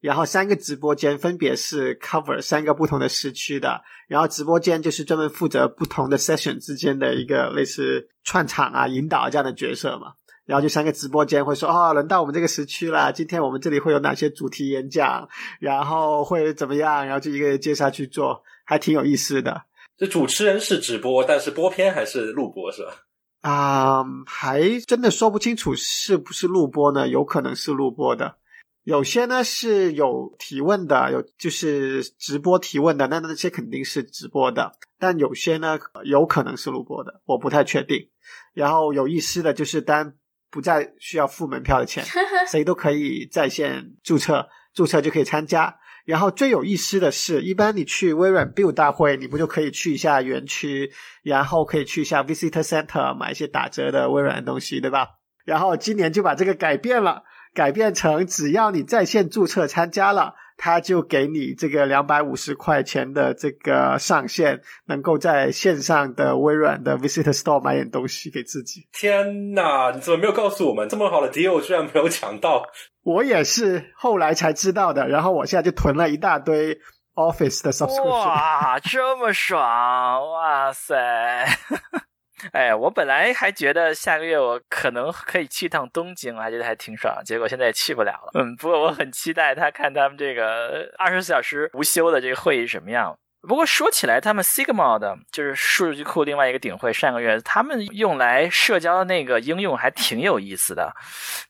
[0.00, 10.14] 然后三个直播间分别是 cover 三个不同的时区的，然后直播间就是专门负责不同的 session 之间的一个类似串场啊、引导这样的角色嘛。
[10.46, 15.28] 然后就三个直播间会说：“哦，轮到我们这个时区了，今天我们这里会有哪些主题演讲，
[15.60, 19.64] 然后会怎么样？”然后就一个个接下去做，还挺有意思的。
[19.98, 22.92] 这主持人是直播，但是播片还是录播是吧？
[23.40, 27.08] 啊，还真的说不清楚是不是录播呢？
[27.08, 28.36] 有可能是录播的。
[28.84, 34.72] 有些呢是有提问的，有就是直播提问的，那那些肯定是直播的。
[34.98, 38.08] 但有些呢有可能是录播的，我不太确定。
[38.52, 40.14] 然后有意思的就是，单
[40.50, 42.04] 不再需要付门票的钱，
[42.50, 45.78] 谁都可以在线注册，注册就可以参加。
[46.04, 50.90] 然后最有意思的是，一般你去微软 Build 大会，你不就可以去一下园区，
[51.22, 55.08] 然后可以去一下 Visitor Center 买一些打折的微软的东西，对吧？
[55.44, 57.22] 然后今年就把这个改变了。
[57.52, 68.86] 改变成只要你在线注册参加了，他就给你这个两百五十块钱的这个上限，能够在线上的微软的 Visitor Store 买点东西给自己。
[68.92, 72.62] 天哪，你怎么没有告诉我们这么好的 deal 居然没有抢到？
[73.02, 76.78] 我也是后来才知道的，然后我现在就囤了一大堆
[77.14, 78.04] Office 的 subscription。
[78.08, 80.30] 哇，这么爽！
[80.30, 81.46] 哇塞！
[82.52, 87.22] 哎，我本来还觉得下个月我可能可以去趟东京，我还觉得还挺爽。
[87.22, 88.30] 结果现在也去不了了。
[88.32, 93.14] 嗯，不过我很期待他看他们这个二十四小时无休的这个会议什么样。
[93.42, 100.94] 不过说起来，他们 Sigma 的就是数据库另外一个顶会，上个月他们用来社交的那个应用还挺有意思的，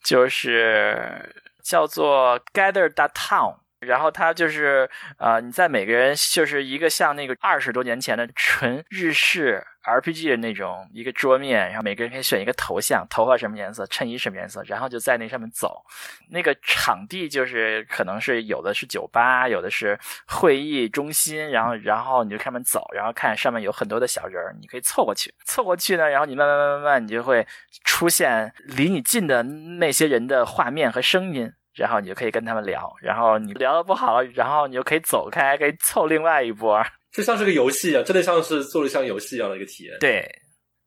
[0.03, 3.60] 就是叫做 Gather.town。
[3.80, 4.88] 然后它就是
[5.18, 15.82] 呃，你在每个人就是一个像那个二十多年前的纯日式 RPG 的那种一个桌面，然后每个人可以选一个头像，头发什么颜色，衬衣什么颜色，然后就在那上面走。
[16.28, 27.46] 那个场地就是可能是有的是酒吧，有的是会议中心，然后然后你就上面走，然后看上面有很多的小人儿，你可以凑过去，凑过去呢，然后你慢慢慢慢慢，你就会
[27.84, 31.50] 出现离你近的那些人的画面和声音。
[31.74, 36.83] 然后你就可以跟他们聊，然后你聊的不好，然后你就可以走开，可以凑另外一波。
[37.12, 39.96] 就像是个游戏一啊，真的像是做的像游戏一样的一个体验。
[39.98, 40.28] 对，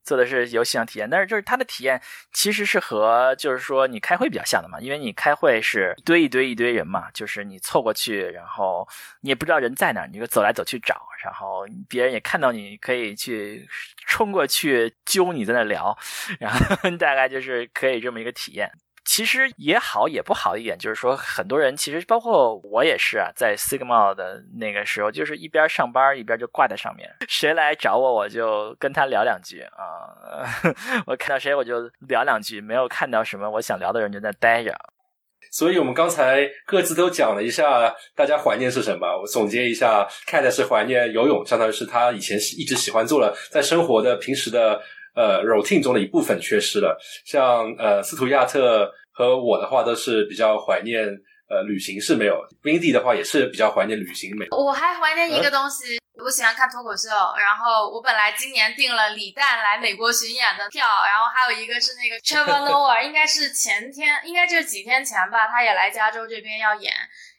[0.04, 8.88] 做的是游戏上体验，但是就是它的体验其实是和就是说你开会比较像的嘛，因为你开会是一堆一堆一堆人嘛，就是你凑过去，然后
[9.22, 13.68] 你也不知道人在哪，你就走来走去找，然后别人也看到你可以去
[14.08, 15.98] 冲过去揪你在那聊，
[16.40, 16.60] 然后
[16.98, 18.72] 大概就是可以这么一个体验。
[19.06, 30.48] 其实也好也不好一点，就是说很多人其实包括我也是啊，在 Sigma 的那个时候，就是一边上班一边就挂在上面，谁来找我我就跟他聊两句啊，
[31.06, 34.74] 我看到谁我就聊两句，没有看到什么我想聊的人就在待着。
[35.52, 44.82] 所以我们刚才各自都讲了一下大家怀念是什么，我总结一下，Cat 是怀念游泳，相当于是他以前一直喜欢做的，在生活的平时的。
[45.16, 46.98] 呃，routine 中的一部分缺失了。
[47.24, 51.08] 像呃，斯图亚特和我的话，都是比较怀念
[51.50, 52.36] 呃，旅行是没有。
[52.64, 54.48] Windy 的话也是比较怀念旅行美。
[54.50, 57.10] 我还怀念一个东西，我喜欢看脱口秀。
[57.38, 66.92] 然后我本来今年订了李诞来美国巡演的票，然后还有一个是那个 Trevor Noah，应该是前天，应该就是几天前吧，他也来加州这边要演。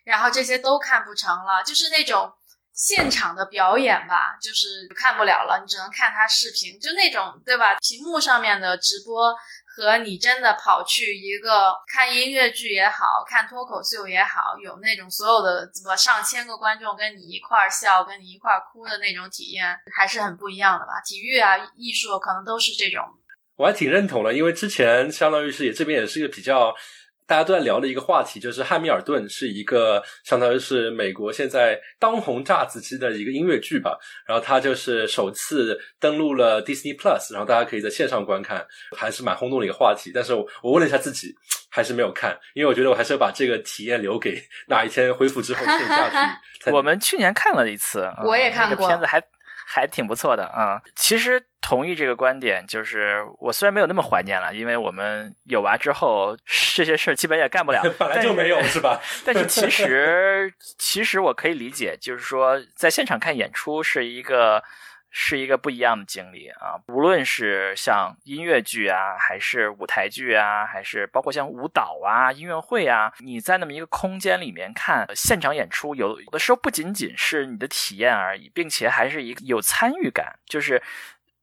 [0.04, 2.30] 然后这些都看不成了，就是那种
[2.72, 7.74] 现场的表演吧，就是看不了了，你只能看他视频，就那种对吧？
[7.80, 9.34] 屏幕上面的直播。
[9.76, 20.92] 和你真的跑去一个看音乐剧也好看脱口秀也好，有那种所有的怎么上千个观众跟你一块儿笑、跟你一块儿哭的那种体验，还是很不一样的吧？
[21.04, 23.02] 体育啊、艺术可能都是这种。
[23.56, 26.74] 我还挺认同的，因为之前相当于是也这边也是一个比较。
[27.26, 38.66] 大家都在聊的一个话题就是汉密尔顿是一个相当于是美国现在当红炸子鸡的一个音乐剧吧，然后它就是首次登陆了 Disney Plus，然后大家可以在线上观看，
[38.96, 40.10] 还是蛮轰动的一个话题。
[40.14, 41.34] 但是我我问了一下自己，
[41.70, 46.70] 还是没有看，因为我觉得我还是要把这个体验留给哪一天恢复之后线下去。
[46.70, 49.18] 我们去年看了一次，我也看过，片子还。
[49.20, 49.26] 还
[49.90, 50.80] 挺不错的啊！
[50.94, 56.36] 其实同意这个观点，就是我虽然没有那么怀念了，因为我们有娃之后，
[56.74, 59.00] 这些事儿基本也干不了， 本来就没有是吧？
[59.24, 64.62] 但是其实，其实我可以理解，就是说在现场看演出是一个。
[65.16, 66.74] 是一个不一样的经历啊！
[66.88, 80.82] 无论是像音乐剧啊，还是舞台剧啊，还是包括像舞蹈啊、音乐会啊，你在那么一个空间里面看现场演出，有的时候不仅仅是你的体验而已，并且还是一有参与感，就是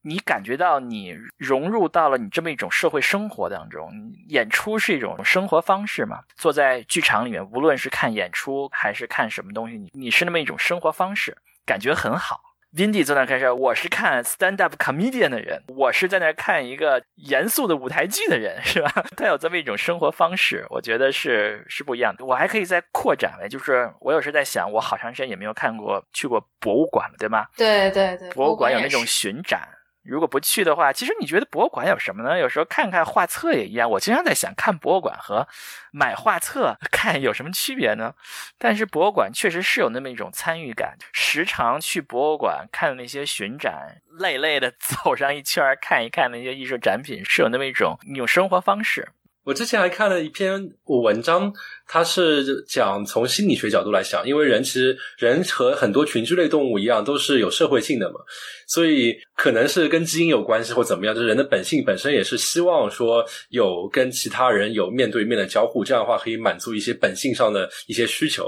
[0.01, 3.89] 你感觉到你融入到了你这么一种社会生活当中。
[4.27, 6.19] 演出是一种生活方式嘛？
[6.35, 12.50] 坐在剧场里面，无论是看演出还是看什么东西，你你是那么一种生活方式，感觉很好。
[12.73, 19.05] Vindy 坐那开始，我是看 stand up comedian 的人，我是在那看一个严肃的舞台剧的人， 是吧？
[19.17, 22.23] 他有这么一种生活方式，我觉得是是不一样的。
[22.23, 27.45] 我还可以再扩展为，就是我有时在想，我好长时间也没有看过去过博物馆了，对吗？
[27.57, 29.67] 对对对，博物馆有那种巡展。
[30.03, 32.37] 如果不去的话，其实你觉得博物馆有什么呢？
[32.37, 33.89] 有时候看看画册也一样。
[33.89, 35.47] 我经常在想，看博物馆和
[35.91, 38.13] 买画册看有什么区别呢？
[38.57, 40.97] 但是博物馆确实是有那么一种参与感。
[41.13, 49.09] 时常去博物馆看那些巡展，累累的 走上一圈看一看那些艺术展品，是有那么一种一种生活方式。
[49.43, 51.51] 我之前还看了一篇文章，
[51.87, 58.19] 它是讲从心理学角度来想，因为人其实人和很多群居类动物一样，都是有社会性的嘛，
[58.67, 68.47] 所以可能是跟基因有关系或怎么样，就是人的本性本身也是希望说有跟其他人有面对面的交互，这样的话可以满足一些本性上的一些需求。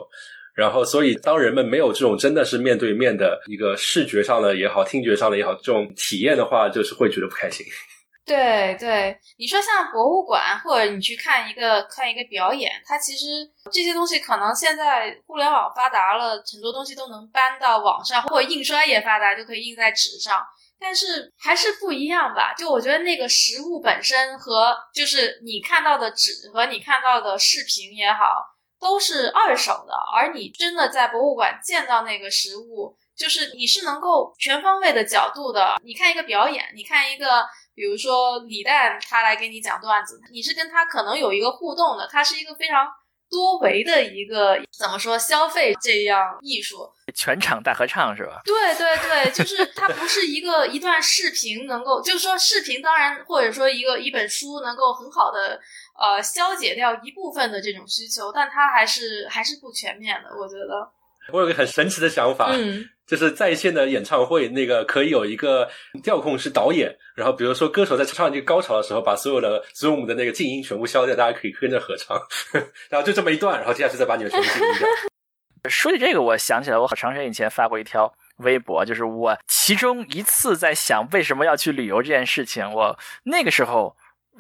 [0.54, 7.66] 然后，所以当人们没有这种真的是面对面的一个视觉上的也好，听觉上的也好这种体验的话，就是会觉得不开心。
[8.26, 13.26] 对对，你说像博物馆，或者你去看一个看一个表演，它其实
[13.70, 20.42] 这些东西可能现在互联网发达了，很多东西都能搬到网上，或者印刷也发达，就可以印在纸上。
[20.80, 22.54] 但是还是不一样吧？
[22.58, 37.46] 就我觉得那个实物本身和就是你看到的纸和你看到的视频也好，都是二手的，而你真的在博物馆见到那个实物，就是你是能够全方位的角度的，你看一个表演，你看一个。
[37.76, 42.88] 比如说李诞他来给你讲段子，你是跟他可能有一个互动的，他是一个非常
[43.30, 48.42] 多维的一个怎么说消费这样艺术，全场大合唱是吧？
[48.46, 55.60] 对对对，就是它不是一个一段视频能够，就是说视频当然或者说一个一本书能够很好的
[56.00, 60.92] 呃消解掉一部分的这种需求，但它还是还是不全面的，我觉得。
[61.32, 65.70] 我有个很神奇的想法，嗯，就是在线的演唱会，那个可以有一个
[66.04, 72.18] 调控是导演，然后比如说歌手在唱这个高潮的时候，把所有的 Zoom 的那个静音全部消掉，大家可以跟着合唱，
[72.90, 74.88] 然后就这么一段，然后接下去再把你们全部静音掉。
[75.70, 83.96] 说起这个，我想起来，我好长时间以前发过一条微博，就是我其中一次在想为什么要去旅游这件事情，我那个时候。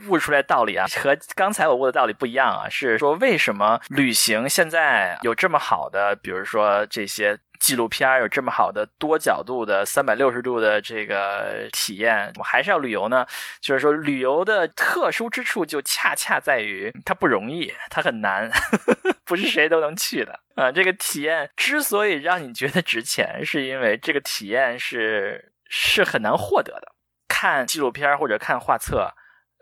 [0.07, 13.25] 悟出来道理啊，和刚才我悟的道理不一样啊，是说为什么旅行现在有这么好的，比如说这些纪录片有这么好的多角度的三百六十度的这个体验，我还是要旅游呢？
[13.61, 18.51] 就是说旅游的特殊之处就恰恰在于它不容易，它很难，
[19.23, 20.71] 不是谁都能去的啊。
[20.71, 26.91] 这个体验之所以让你觉得值钱，是因为这个体验是是很难获得的。
[27.29, 29.13] 看纪录片或者看画册。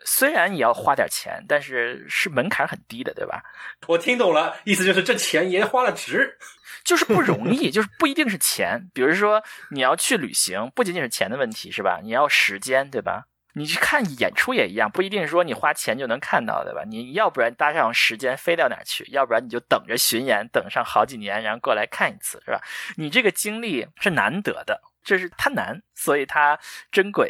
[0.06, 3.43] 虽然你要花点钱，但是是门槛很低的，对吧？
[3.88, 6.38] 我听懂了，意思就是这钱也花了值，
[6.84, 8.89] 就是不容易，就是不一定是钱。
[8.93, 11.99] 比如说你要去旅行，不仅仅是钱的问题，是吧？
[12.04, 13.26] 你要时间，对吧？
[13.54, 16.84] 你去看演出也一样，不一定说你花钱就能看到，对吧？
[16.88, 22.62] 你要不然搭上时间飞到哪儿去，要不然你就等着巡演，等上好几年，然后过来看一次，是吧？
[22.95, 26.58] 你这个经历是难得的，这是它难，所以它
[26.91, 27.30] 珍贵。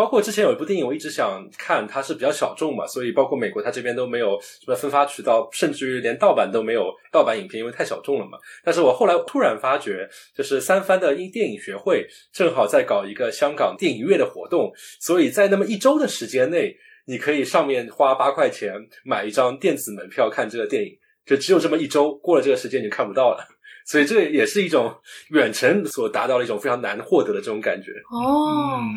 [0.00, 8.38] 包括之前有一部电影，我一直想看，它是比较小众嘛，所以包括美国它这边都没有什么分发渠道，甚至于连盗版都没有盗版影片，因为太小众了嘛。
[8.64, 16.74] 但是我后来突然发觉，就是三番的英电影学会正好在搞一个香港电影月的活动，所以在那么一周的时间内，
[17.04, 18.72] 你可以上面花八块钱
[19.04, 20.96] 买一张电子门票看这个电影，
[21.26, 23.46] 就只有这么一周，过了这个时间你就看不到了。
[23.84, 24.94] 所以这也是一种
[25.30, 27.90] 远程所达到的一种非常难获得的这种感觉。
[28.10, 28.94] 哦，嗯，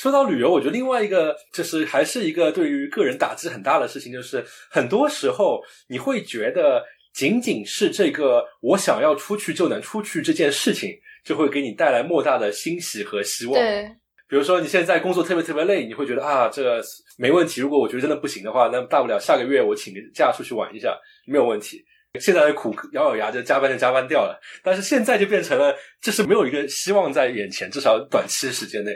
[0.00, 6.82] 说到旅游，我觉得另外一个就是还是一个对于个人打击很大的事情，就是很多时候你会觉得
[7.12, 10.90] 仅仅是这个我想要出去就能出去这件事情，
[11.22, 13.54] 就会给你带来莫大的欣喜和希望。
[13.54, 13.82] 对，
[14.26, 16.82] 比如说你现在工作特别特别累，你会觉得啊，这个
[17.18, 17.60] 没问题。
[17.60, 21.84] 如果我觉得真的不行的话，那大不了下个月我请个假出去玩一下，没有问题。
[22.18, 28.92] 现在的苦咬咬牙就加班就加班掉了，但是现在就变成了，这是没有一个希望在眼前，至少短期时间内，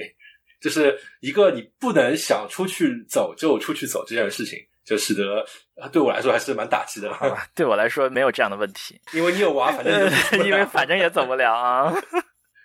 [0.65, 5.45] 就是一个你不能想出去走就出去走这件事情，就使得
[5.93, 7.13] 对我来说还是蛮打击的。
[7.55, 11.95] 对我来说没有这样的问题，因为你有娃，反正就 因为反正也走不了啊。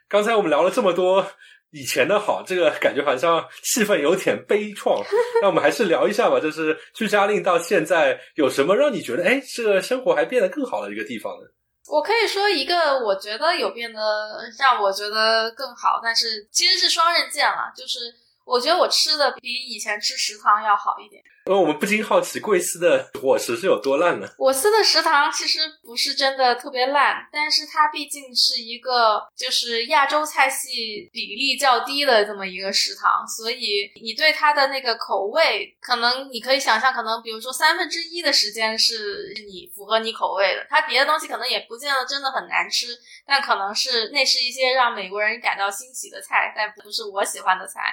[0.07, 1.29] 刚才我们聊了这么多
[1.71, 5.03] 以前的好，这个感觉好像气氛有点悲怆。
[5.41, 11.47] 那我们还是聊一下吧，就是居家令到现在有什么让你觉得，哎，这个生活还变得更好的一个地方呢？
[11.89, 17.73] 我可以说一个，我觉得有变得让我觉得更好，但是其实是双刃剑了。
[17.75, 18.13] 就是
[18.45, 21.23] 我觉得我吃的比以前吃食堂要好一点。
[21.49, 24.27] 因为我们不禁好奇贵司的伙食是有多烂呢？
[24.37, 42.85] 我司的食堂其实不是真的特别烂，但是它毕竟是一个就是亚洲菜系比例较低的这么一个食堂，所以你对它的那个口味，可能你可以想象，可能比如说三分之一的时间是你符合你口味的，它别的东西可能也不见得真的很难吃，
[43.25, 47.91] 但可能是那是一些让美国人感到欣喜的菜，但不是我喜欢的菜。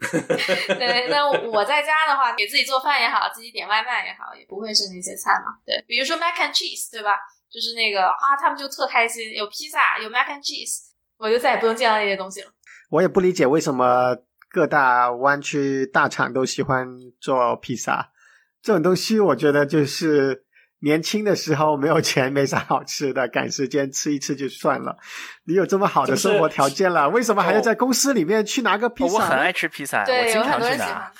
[0.78, 5.58] 对，那我在家的话，给自己做饭也好，自己点外卖也好，也不会是那些菜嘛。
[5.66, 7.16] 对，比如说 mac and cheese，对吧？
[7.50, 12.52] 就是那个啊，他们就特开心，有披萨，有 mac and cheese，我就再也不用见到那些东西了。
[12.90, 14.16] 我也不理解为什么
[14.48, 16.88] 各大湾区大厂都喜欢
[17.20, 18.12] 做披萨
[18.62, 19.18] 这种东西。
[19.18, 20.44] 我觉得就是
[20.82, 24.96] 年轻的时候没有钱，没啥好吃的，赶时间吃一吃就算了。
[25.44, 29.14] 你有这么好的生活条件了，为什么还要在公司里面去拿个披萨？
[29.14, 31.12] 我很爱吃披萨，我经常去拿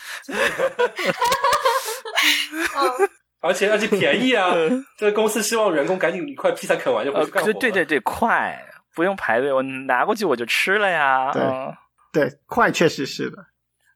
[3.42, 4.52] 而且而且便宜啊！
[4.98, 7.54] 这个公司希望员工赶紧一块披萨啃完就回呃去干活了。
[7.54, 8.62] 对对对对，快，
[8.94, 11.32] 不用排队，我拿过去我就吃了呀。
[11.32, 11.74] 对嗯
[12.12, 13.38] 对，快确实是的，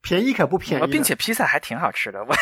[0.01, 2.35] 便宜可不便宜并且披萨还挺好吃的，我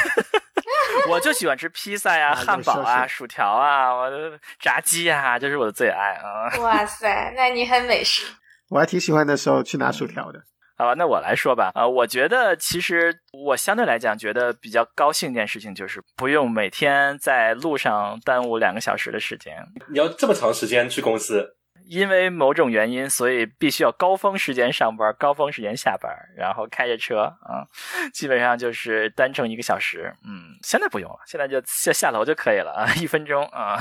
[1.09, 6.49] 我就喜欢吃披萨呀、 啊汉堡啊、薯条啊、我的炸鸡呀，这是我的最爱啊。
[6.61, 8.25] 哇塞，那你很美食。
[8.71, 10.41] 我还挺喜欢的时候去拿薯条的。
[10.79, 11.71] 好吧，那我来说吧。
[11.75, 19.55] 啊、我觉得其实我相对来讲觉得比较高兴一件事情就是不用每天在路上耽误两个小时的时间。
[19.91, 21.57] 你要这么长时间去公司，
[21.87, 27.67] 因为某种原因，所以必须要高峰时间上班，高峰时间下班，然后开着车啊，
[28.13, 30.15] 基本上就是单程一个小时。
[30.25, 33.79] 嗯，现在不用了，现在就下下楼就可以了啊，一分钟啊。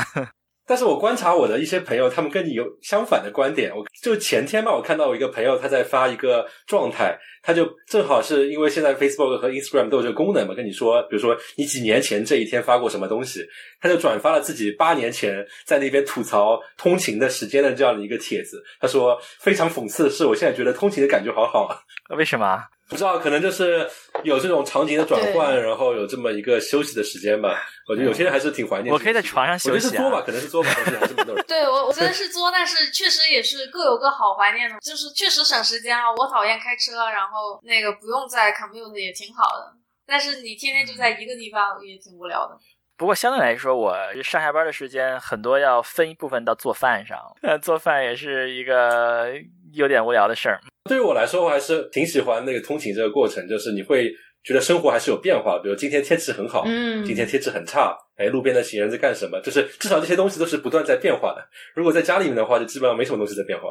[0.68, 3.76] 但是我观察我的一些朋友，他们跟你有相反的观点。
[3.76, 13.46] 我就前天吧，我看到我一个朋友他在发一个状态，他就正好是因为现在 Facebook 和 Instagram 都有这个功能嘛，跟你说，比如说你几年前这一天发过什么东西，
[13.82, 18.64] 他就转发了自己八年前在那边吐槽通勤的时间的这样的一个帖子。
[18.80, 21.76] 他说非常讽刺的是，我现在觉得通勤的感觉好好啊。
[22.16, 22.64] 为什么？
[22.92, 23.90] 不知道，可能就是
[24.22, 27.58] 有这种场景的转换，然后有这么一个休息的时间吧。
[27.88, 28.94] 我觉得有些人还是挺怀念。
[28.94, 31.44] 我可以在床上休息啊我觉得是作吧，可能是作吧，但是还是蛮多人。
[31.48, 36.12] 对我，我觉得是作，但是确实也是各有各好怀念的，就是确实省时间啊。
[36.12, 39.74] 我讨厌开车，然后那个不用在 commute 也挺好的，
[40.06, 42.58] 但是你天天就在一个地方也挺无聊的。
[42.98, 49.32] 不过相对来说，我上下班的时间很多要分一部分到做饭上，呃， 做饭也是一个
[49.72, 50.60] 有点无聊的事儿。
[50.92, 54.12] 对于我来说，我还是挺喜欢那个通勤这个过程，就是你会
[54.44, 55.58] 觉得生活还是有变化。
[55.64, 59.40] 比如今天天气很好，嗯今天天气很差，哎，路边的行人在干什么？
[59.40, 61.48] 就是至少这些东西都是不断在变化的。
[61.74, 63.70] 如果在家里面的话，就基本上没什么东西在变化。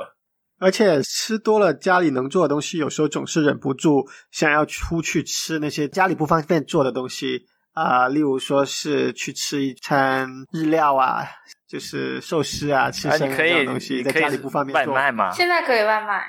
[0.59, 7.43] 而且吃多了家里能做的东西，有时候总是忍不住想要出去吃那些家里不方便做的东西
[7.75, 11.25] 啊、例如说是去吃一餐日料啊，
[11.69, 15.31] 就是寿司啊、吃啊，生你可以，这种东西，你可以在家里不方便做外卖吗？
[15.31, 16.25] 现在可以外卖，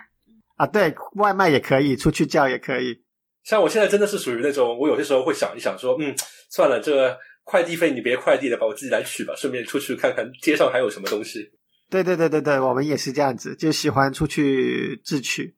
[0.62, 0.68] 啊。
[0.68, 3.04] 对外卖也可以，出去叫也可以。
[3.44, 6.14] 像我现在真的是属于那种，我有些时候会想一想，说，嗯，
[6.50, 11.52] 算了，这个快递费你别快递了，把我自己来取吧，顺便出去看看街上还有什么东西。
[11.90, 15.56] 对对对对对，我们也是这样子，就喜欢出去自取，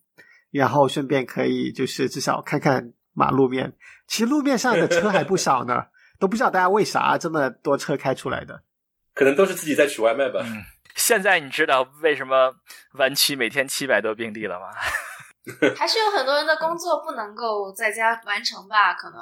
[0.51, 3.73] 然后顺便可以就是至少看看马路面。
[4.07, 5.83] 其实路面上的车还不少呢，
[6.19, 8.63] 都不知道大家为啥这么多车开出来的。
[9.13, 10.39] 可能都是自己在取外卖吧。
[10.43, 10.63] 嗯，
[11.03, 12.55] 现在你知道为什么
[12.93, 14.67] 湾区每天七百多病例了吗？
[15.75, 18.93] 还是有很多人的工作不能够在家完成吧？
[18.93, 19.19] 可能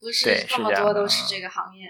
[0.00, 1.84] 不是这么多都是这个行业。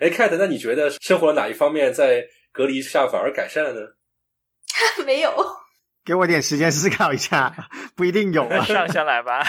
[0.00, 3.80] 哎，Cat，那你觉得生活哪一方面在隔离下反而改善了呢？
[5.06, 5.32] 没有，
[6.04, 7.54] 给我点时间思考一下，
[7.94, 8.64] 不一定有啊。
[8.64, 9.46] 上先来吧。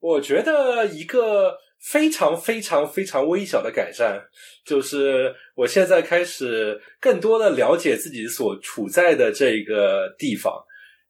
[0.00, 1.56] 我觉得一个
[1.86, 4.20] 非常非常非常微小的改善，
[4.64, 10.52] 就是我现在开始更多的了解自己所处在的这个地方。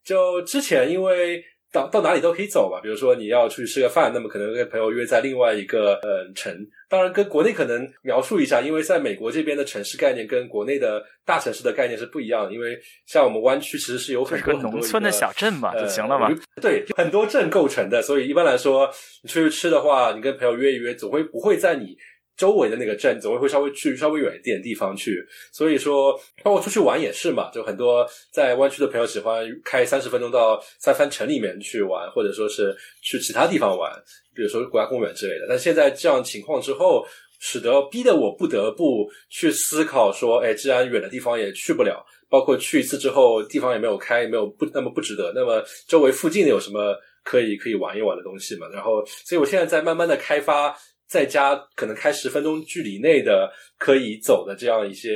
[0.05, 6.55] 就之前因为到到哪里都可以走嘛，比如说你要出去吃个饭，那么可能跟朋友约在另外一个呃城。
[6.89, 12.53] 当然，跟国内可能描述一下，因为在美国这边的城市概念跟国内的大城市的概念是不一样的。
[12.53, 16.33] 因为像我们湾区其实是有很多很多农村的小镇嘛，就呃行了嘛。
[16.63, 18.89] 对，很多镇构成的，所以一般来说，
[19.23, 21.97] 你出去吃的话，你跟朋友约一约，总会不会在你
[22.37, 25.25] 周围的那个镇，总会会稍微去稍微远一点的地方去。
[25.53, 26.13] 所以说，
[26.43, 33.93] 包括出去玩也是嘛，就很多在湾区的朋友喜欢开三十分钟到三藩城里面去玩，或者说是去其他地方玩，
[34.35, 35.47] 比如说国家公园之类的。
[35.49, 37.07] 但现在这样情况之后。
[37.39, 45.33] 使得逼得我不得不去思考说，哎，既然远的地方也去不了，包括去一次之后地方也没有开，没有不那么不值得。
[45.35, 48.67] 那么周围附近有什么可以可以玩一玩的东西嘛？
[48.73, 50.75] 然后，所以我现在在慢慢的开发，
[51.09, 55.11] 在家可能开十分钟距离内的可以走的这样一些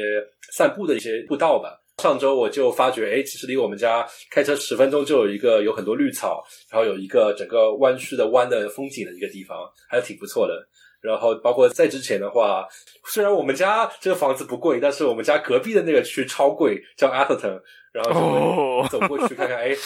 [0.53, 1.77] 散步的一些步道吧。
[1.99, 10.67] 上周我就发觉，哎，其实离我们家开车十分钟就有一个有很多绿草，然后有一个整个弯曲的弯的风景的一个地方，还是挺不错的。
[11.03, 12.67] 然后包括在之前的话，
[13.07, 17.61] 虽然我们家这个房子不贵，但是我们家隔壁的那个区超贵，叫 Atherton，
[17.93, 19.77] 然后就走过去看看，哎，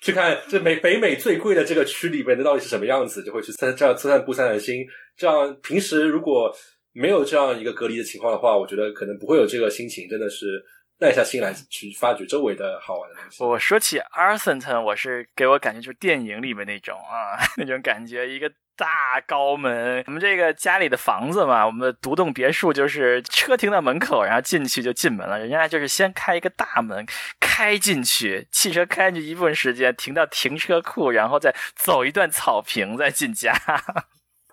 [0.00, 4.84] 去看这美北美最贵的这个区里边的到底是什么样子，就会去散这样散散步散散心。
[5.16, 6.50] 这样平时如果
[6.92, 10.64] 没有这样一个隔离的情况的话，我觉得可能不会有这个心情，真的是
[10.98, 13.44] 耐下心来去发掘周围的好玩的东西。
[13.44, 18.50] 我说起 Arsonton，我是给我感觉就是电影里面那种啊， 那种感觉，一个
[18.80, 20.02] 大高门。
[20.06, 25.38] 我们这个家里的房子嘛，我们的独栋别墅就是车停到门口，然后进去就进门了。
[25.38, 27.04] 人家就是先开一个大门
[27.38, 33.54] 开进去，汽车开进去一部分时间，停到停车库，然后再走一段草坪，再进家。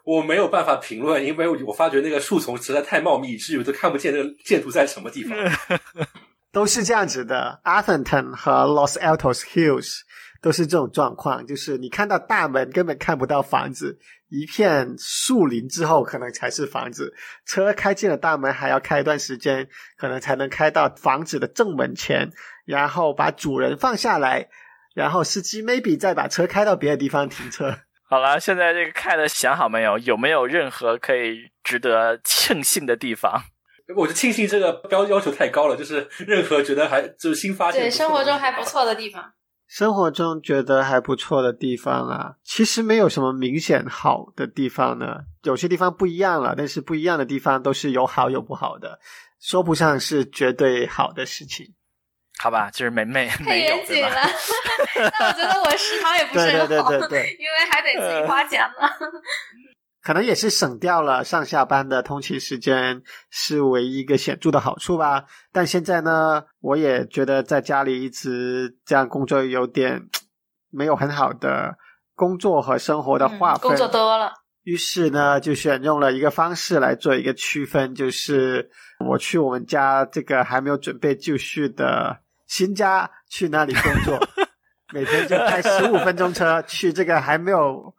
[0.04, 5.38] 我没有办法评论，因为我发觉那个树丛实在太茂密，以至于都看不见那个建筑在什么地方。
[6.52, 10.00] 都是这样子的，Atherton 和 Los Altos Hills
[10.42, 14.00] 都是这种状况，就是你看到大门根本看不到房子，
[14.30, 17.14] 一片树林之后可能才是房子。
[17.46, 19.68] 车开进了大门还要开一段时间，
[19.98, 22.30] 可能才能开到房子的正门前，
[22.66, 24.50] 然后把主人放下来，
[24.94, 27.80] 然后司机 maybe 再把车开到别的地方停车。
[28.10, 29.98] 好了，现在这个看的想好没有？
[30.00, 33.44] 有没有任何可以值得庆幸的地方？
[33.96, 38.64] 我就庆幸这个标要求太高了，就是任何觉得还就是新发现，对，生活中还不。
[38.64, 39.34] 错的地方。
[39.68, 45.18] 生活中觉得还不错的地方啊，其实没有什么明显好的地方呢。
[45.44, 49.00] 有些地方不一样了，但是不一样的地方都是有好有不好的，
[49.42, 51.76] 说不上是绝对好的事情。
[52.40, 54.10] 好吧，就是没没太没有严谨了，
[54.94, 55.16] 对吧？
[55.20, 58.88] 那 我觉得我食堂也不是对对对很好，对对，因为还得自己花钱呢。
[60.08, 65.26] 可能也是省掉了上下班的通勤时间，是唯一一个显著的好处吧。
[65.52, 70.08] 但现在呢，我也觉得在家里一直这样工作有点
[70.72, 71.76] 没有很好的
[72.16, 73.64] 工作和生活的划分。
[73.64, 74.32] 嗯工作多了，
[74.64, 78.70] 于是呢，就选用了一个方式来做一个区分，就是
[79.10, 84.18] 我去我们家这个还没有准备就绪的新家去那里工作，
[84.94, 87.94] 每天就开十五分钟车去这个还没有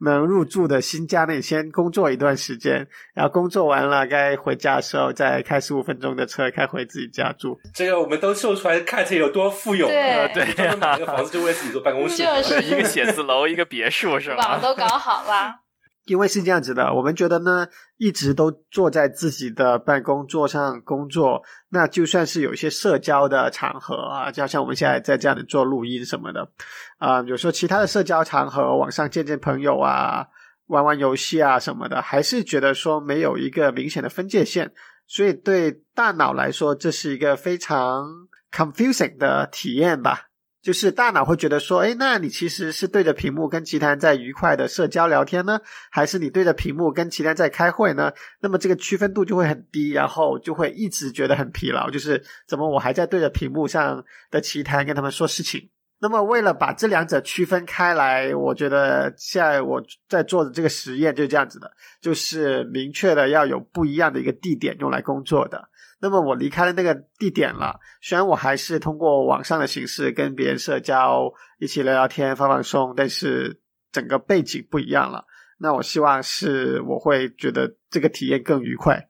[0.00, 7.58] 能入住的新家内先工作一段时间，然后工作完了该回家的时候再开十五分钟的车开回自己家住。
[7.74, 9.86] 这个我们都秀出来，看这有多富有。
[9.86, 12.22] 对呃对专门买了个房子就为自己做办公室。
[12.22, 14.60] 就是一个写字楼，一个别墅是吧网？
[14.60, 15.60] 都搞好了。
[16.06, 26.50] 因为是这样子的，我们觉得呢，一直都坐在自己的办公桌上工作，那就算是有一些社交的场合啊，就像我们现在在这样的做录音什么的，
[26.98, 30.26] 啊、有时候其他的社交场合，网上见见朋友啊，
[30.66, 34.72] 玩玩游戏啊什么的，还是觉得说没有一个明显的分界线，
[35.06, 38.08] 所以对大脑来说，这是一个非常
[38.50, 40.29] confusing 的体验吧。
[40.62, 45.58] 就是大脑会觉得说，哎，那你其实是对着屏幕跟其他人在愉快的社交聊天呢，
[45.90, 48.12] 还是你对着屏幕跟其他人在开会呢？
[48.40, 55.70] 那么这个区分度就会很低，然后就会一直觉得很疲劳，就是怎么我还在对着屏幕上的其他人跟他们说事情。
[56.02, 65.69] 那么为了把这两者区分开来，我觉得现在我在做的这个实验就是这样子的，就是明确的要有不一样的一个地点用来工作的。
[66.00, 73.60] 那么我离开了那个地点了，虽然我还是通过网上的形式跟别人社交，一起聊聊天、放放松，但是
[73.92, 75.26] 整个背景不一样了。
[75.58, 79.08] 那我希望是我会觉得这个体验更愉快，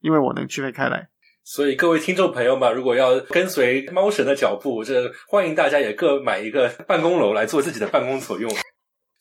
[0.00, 1.08] 因为我能区分开来。
[1.44, 8.50] 所以各位听众朋友们，如果要跟随猫神的脚步，这欢迎大家也各买一个办公楼来做自己的办公所用。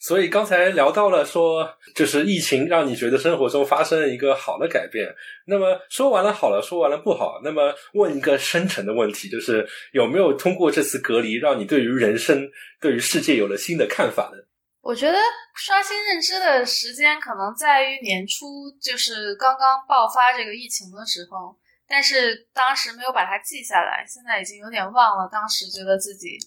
[0.04, 5.08] 所以刚才聊到了说，就是疫情让你觉得生活中发生了一个好的改变。
[5.48, 12.52] 那么说完了好了，说完了不好，那么问一个深层的问题，就是有没有通过这次隔离，让你对于人生、
[12.82, 14.44] 对于世界有了新的看法呢？
[14.82, 15.18] 我觉得
[15.56, 21.58] 刷新认知的时间可能在于年初，就是刚刚爆发这个疫情的时候。
[21.88, 25.30] 但是当时没有把它记下来，现在已经有点忘了。
[25.32, 26.38] 当时觉得自己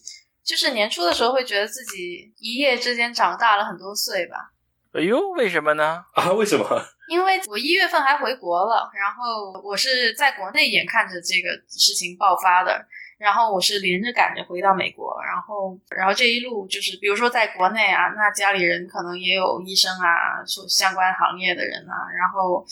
[0.47, 4.53] 就是年初的时候，会觉得自己一夜之间长大了很多岁吧。
[4.93, 6.05] 哎呦，为什么呢？
[6.13, 6.65] 啊，为什么？
[7.09, 12.85] 因为我一月份还回国了，然后我是在国内眼看着这个事情爆发的，
[13.17, 22.65] 然后我是连着赶着回到美国，然后然后这一路就是，比如说在国内啊，那家里人可能也有医生啊，说相关行业的人啊，然后。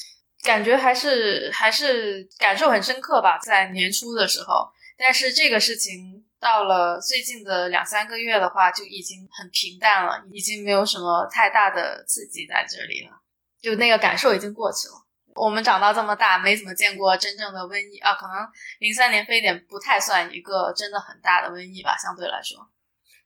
[0.43, 4.69] 感觉还是还是感受很深刻吧，在年初的时候。
[4.95, 13.11] 但是这个事情到了最近的两三个月的话，就已经很平淡了，已经没有什么太大的刺激在这里了，
[13.59, 14.93] 就那个感受已经过去了。
[15.33, 18.35] 我们长到这么大，没怎么见过真正的瘟疫啊，可能
[18.77, 22.59] 零三年非典不太算一个真的很大的瘟疫吧，相对来说，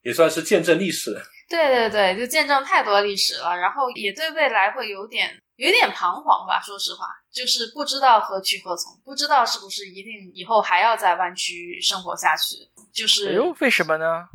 [0.02, 1.22] 也算是见证历史。
[1.50, 5.38] 对对对，就见证太多历史了，然后也对未来会有点。
[5.60, 12.56] 有点彷徨吧，说实话，就是不知道何去何从，不知道是不是一定以后还要在湾区生活下去。
[12.94, 14.30] 就是，哎呦，为什么呢？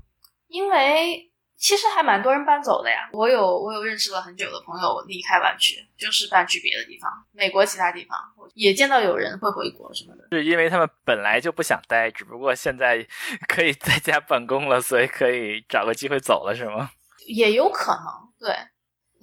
[0.48, 3.08] 因为其实还蛮多人搬走的呀。
[3.14, 8.18] 我有我有认识了很久的朋友离开湾区，就是搬去别的地方，美国其他地方，
[8.52, 10.28] 也见到有人会回国什么的。
[10.30, 12.98] 是因为他们本来就不想待，只不过现在
[13.48, 16.90] 可以在家办公了，所以可以找个机会走了，是吗？
[17.26, 18.04] 也有可能，
[18.38, 18.54] 对。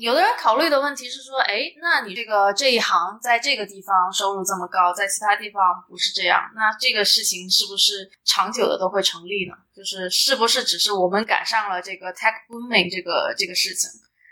[0.02, 9.54] 有的人考虑的问题是说，哎，那你这个这一行在这个地方收入这么高，在其他地方不是这样，那这个事情是不是长久的都会成立呢？
[9.76, 13.91] 就是是不是只是我们赶上了这个 tech booming 这个这个事情？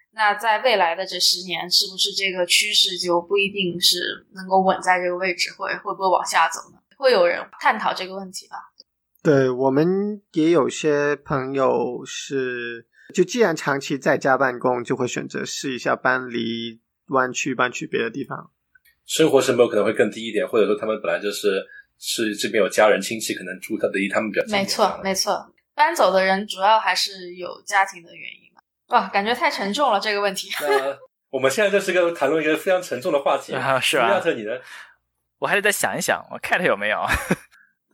[0.10, 6.80] 那在未来的这十年，是不是这个趋势就不一定是能够稳在这个位置，会会不会往下走呢？
[6.98, 8.58] 会有人探讨这个问题吧？
[9.22, 12.88] 对我们也有些朋友是。
[13.14, 18.52] 就既然长期在家办公，就会选择试一下搬离湾区，搬去别的地方，
[19.06, 21.66] 生活成本可能会更低一点，或者说他们本来就是
[21.98, 24.56] 是这边有家人亲戚，可能住他离他们比较近。
[24.56, 28.62] 没错，没错，搬走的人主要还是有家庭的原因吧？
[28.90, 30.50] 哇，感觉太沉重了这个问题。
[30.62, 30.98] 那
[31.30, 34.10] 我们现在就是个谈论一个非常沉重的话题啊，是吧？
[34.10, 34.52] 亚特，你呢？
[35.40, 37.00] 我还得再想一想，我 cat 有没有？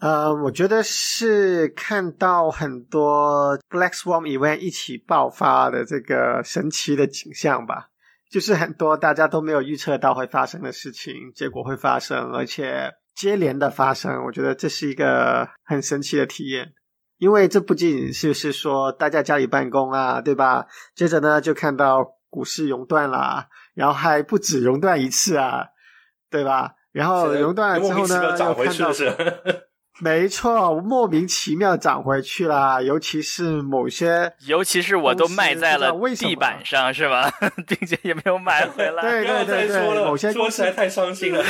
[0.02, 7.88] 呃，我觉得是看到很多 Black Swan event 一起爆发的这个神奇的景象吧，
[8.30, 14.26] 就是很多大家都没有预测到会发生的事情，结果会发生，而且接连的发生。
[14.26, 16.74] 我觉得这是一个很神奇的体验，
[17.18, 20.68] 因为这不仅仅是是说大家家里办公啊，对吧？
[20.94, 25.68] 接着呢，就看到股市熔断啦，然后还不止熔断一次啊，
[26.30, 26.74] 对吧？
[26.92, 28.94] 然后熔断了之后呢，又看到。
[30.00, 37.32] 没错，莫名其妙涨回去了，尤其是某些，尤其是我都卖在了地板上，是吧？
[37.66, 39.02] 并且也没有买回来。
[39.02, 41.42] 对对对对，某些说起来太伤心了。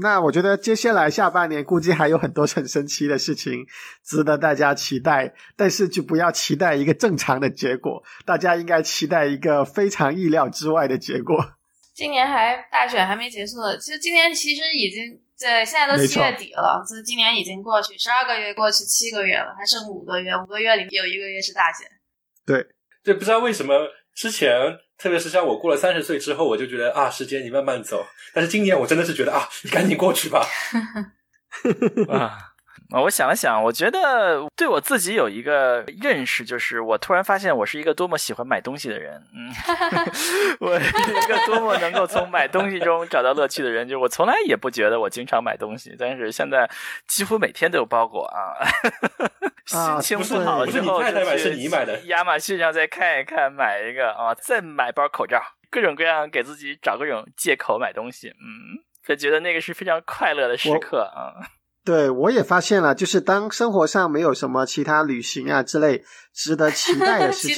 [0.00, 3.66] 那我觉得接下来下半年估计还有很多很神奇的事情
[4.04, 11.54] 值得大家期待，但是就不要期待一个正常的结果，大家应该期待一个非常意料之外的结果。
[11.92, 15.20] 今年还大选还没结束，其实今年其实已经。
[15.42, 21.88] 对，现在都七月底了，这今年已经过去十二个月，过去七个月了，还剩五个月，五个月里有一个月是大减。
[22.46, 22.64] 对，
[23.02, 24.52] 对，不知道为什么之前，
[24.96, 28.06] 特别是像我过了三十岁之后，我就觉得啊，时间你慢慢走。
[28.32, 30.46] 但是今年我真的是觉得啊，你赶紧过去吧。
[32.08, 32.38] 啊，啊，
[33.00, 39.22] 我想了想，我觉得对我自己有一个认识，就是我突然发现我是一个多么喜欢买东西的人。
[39.34, 39.52] 嗯，
[40.60, 43.86] 我是一个多么能够从买东西中找到乐趣的人。
[43.86, 46.68] 就是我从来也不觉得我经常买东西，但是现在
[47.06, 48.60] 几乎每天都有包裹啊。
[50.00, 51.54] 心情不好之后就去
[52.08, 55.40] 亚马逊上再看一看，买一个啊，再买包口罩，
[55.70, 58.28] 各种各样给自己找各种借口买东西。
[58.28, 61.32] 嗯，就觉得那个是非常快乐的时刻啊。
[61.84, 67.56] 对，我也发现了，就是当生活上没有什么其他旅行啊之类值得期待的事 情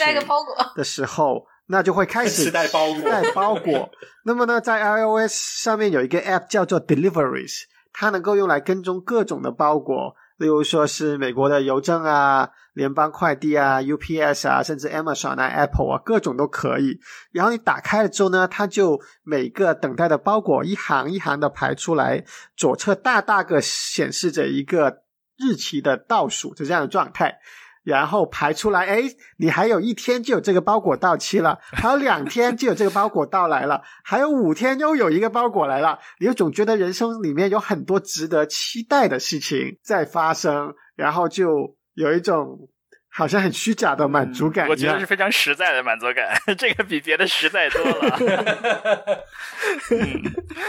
[0.75, 2.97] 的时候，那就会开始期待包裹。
[2.97, 3.91] 期待包裹。
[4.25, 10.17] 那么呢，在 iOS 上面有一个 App 叫做 Deliveries，它能够用来跟踪各种的包裹。
[10.37, 16.99] 例如说是美国的邮政啊、联邦快递啊、UPS 啊，甚至 Amazon 啊、Apple 啊，各种都可以。
[17.33, 22.25] 然后你打开了之后呢，它就每个等待的包裹一行一行的排出来，
[22.57, 25.03] 左侧大大个显示着一个
[25.37, 27.39] 日期的倒数，就这样的状态。
[27.85, 29.03] 然后排出来，哎，
[29.37, 42.69] 你还有一天就有这个包裹到期了， 还有两天就有这个包裹到来了，还有五天又有一个包裹来了，你就总觉得人生里面有很多值得期待的事情在发生，然后就有一种。
[43.17, 48.19] 好像很虚假的满足感，我觉得是非常实在的满足感， 这个比别的实在多了。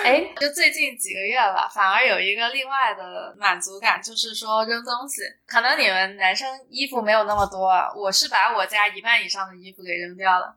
[0.05, 5.23] 哎，就最近几个月吧，反而有一个另外的满足感，就是说扔东西。
[5.47, 10.55] 可能你们男生衣服没有那么多，我是把我家一半以上的衣服给扔掉了。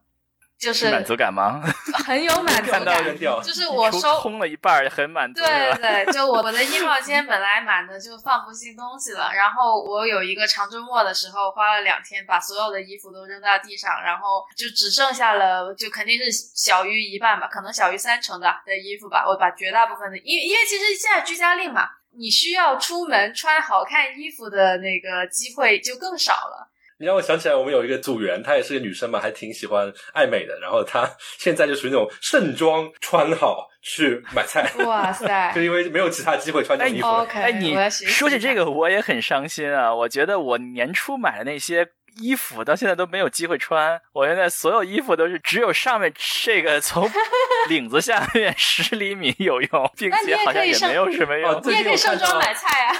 [0.59, 1.61] 就是满足感吗？
[2.05, 5.39] 很有满足感，就是我收空了一半很满足。
[5.41, 19.23] 对对，就我我的衣帽间本来满的就放不进东西了，然后我有一个长周末的时候，花了两天把所有的衣服都扔到地上，然后就只剩下了，就肯定是小于一半吧，可能小于三成的的衣服吧。
[19.25, 21.87] 我把绝大部分的，因为因为其实现在居家令嘛，
[22.17, 26.68] 你需要出门穿好看衣服的那个机会就更少了。
[26.99, 30.59] 你让我想起来，我们有一个组员，她也是个女生嘛，还挺喜欢爱美的。
[30.59, 34.69] 然后她 现在就属于那种盛装穿好去买菜。
[34.79, 35.51] 哇塞！
[35.55, 37.07] 就因为没有其他机会穿这衣服。
[37.31, 39.95] 哎，你说起这个，我也很伤心啊！
[39.95, 41.87] 我觉得我年初买的那些
[42.17, 44.01] 衣服，到现在都没有机会穿。
[44.11, 46.11] 我现在所有衣服都是只有上面
[46.43, 47.09] 这个从
[47.69, 51.61] 领子下面十厘米有用，并且好像也没有什么用。
[51.63, 52.95] 你也可以盛装买菜啊。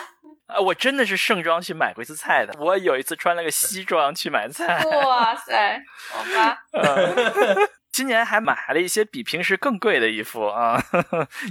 [0.50, 2.54] 啊，我真的是盛装去买过一次菜的。
[2.60, 4.84] 我有一次穿了个西装去买菜。
[5.06, 5.80] 哇塞，
[6.12, 6.58] 好吧。
[7.92, 10.82] 今年还买了一些比平时更贵的衣服啊，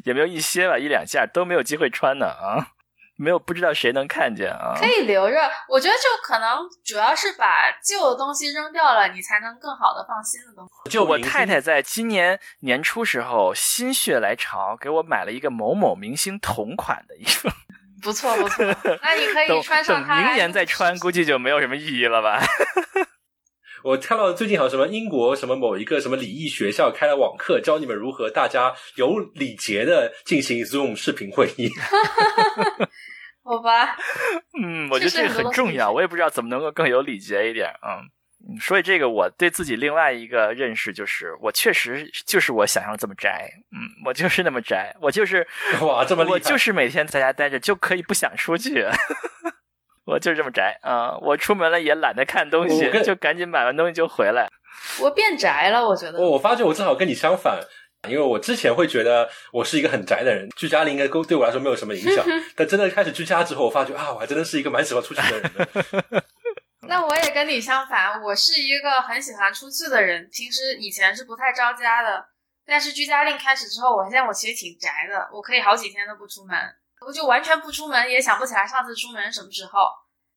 [0.04, 2.74] 也没有一些吧，一两件都没有机会穿呢啊，
[3.16, 4.74] 没有不知道谁能看见啊。
[4.78, 5.36] 可以留着，
[5.68, 10.90] 我觉得就可能主要是把旧的东西扔掉了，你才能更好的放新的东西。
[10.90, 17.48] 就我太太在今年年初时候心血来潮给我买了一个某某明星同款的衣服。
[18.02, 18.64] 不错不错，
[19.02, 20.22] 那你可以穿上它。
[20.22, 22.40] 明年再穿，估计就没有什么意义了吧？
[23.84, 31.70] 我看到最近好像什么英国什么某一个什么礼仪学校开了网课，教你们如何大家有礼节的进行 Zoom 视频会议。
[33.44, 33.96] 好吧，
[34.62, 38.02] 嗯，我觉得这个很重要，我也不知道怎么能够更有礼节一点，嗯。
[38.60, 45.46] 所以这个我对自己另外一个认识就是，我确实就是我想象这么宅，嗯，我就是那么宅，我就是
[45.82, 48.86] 哇这么我就是每天在家待着就可以不想出去，
[50.06, 51.14] 我就是这么宅啊！
[51.18, 54.48] 我出门了也懒得看东西，就赶紧买完东西就回来。
[55.00, 56.18] 我变宅了，我觉得。
[56.18, 57.60] 我发觉我正好跟你相反，
[58.08, 62.24] 因为我之前会觉得我是一个很宅的人，居家里应该对我来说没有什么影响，
[62.56, 66.22] 但真的开始居家之后，我发觉啊，我还真的是一个蛮喜欢出去的人。
[66.82, 70.28] 那我也跟你相反，我是一个很喜欢出去的人。
[70.32, 72.28] 平时以前是不太着家的，
[72.64, 76.56] 但是居家令开始之后，我现在我其实挺宅的，我可以好几天都不出门，
[77.06, 79.90] 我就完全不出门，也想不起来上次出门什么时候。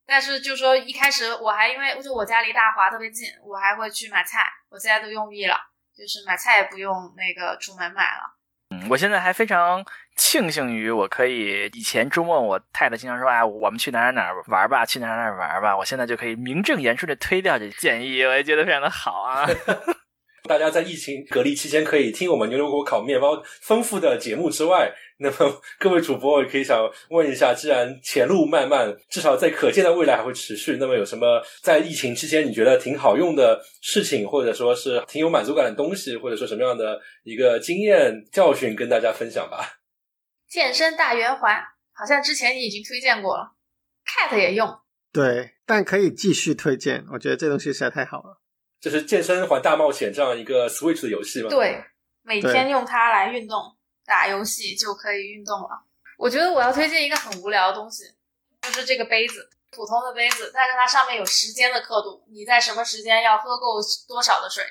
[0.06, 5.56] 但是就说一开始我还因为就我家离大华特别近，我还会去买菜，我现在都用腻了，
[5.96, 8.38] 就是买菜也不用那个出门买了。
[8.72, 9.86] 嗯，我现在还非常。
[10.16, 15.76] 庆幸于我可以，以前周末我太太经常说啊，我们去哪哪哪玩吧，去哪哪哪玩吧。
[15.76, 19.50] 我现在就可以名正言顺的推掉这建议，我也觉得非常的好啊。
[20.50, 26.78] 大家在疫情隔离期间可以听我们牛油果烤面包丰富的节目之外，那么各位主播也可以想
[27.10, 39.81] 问一下，既然前路漫漫，至少在可见的未来还会持续，那么有什么在疫情期间你觉得挺好用的事情，或者说是挺有满足感的东西，或者说什么样的一个经验教训跟大家分享吧？
[40.52, 43.54] 健身大圆环，好像之前你已经推荐过了
[44.06, 44.82] ，Cat 也用。
[45.14, 48.42] 对，但可以继续推荐，我觉得这东西实在太好了。
[48.82, 51.48] 这是健身环大冒险这样一个 Switch 的游戏吗？
[51.50, 51.82] 对，
[52.24, 55.86] 每天用它来运动、打游戏就可以运动了。
[56.18, 58.04] 我觉得我要推荐一个很无聊的东西，
[58.62, 64.62] 就是这个杯子，普通的杯子，但是它上面有时间的刻度，你在什么时间要喝够多少的水，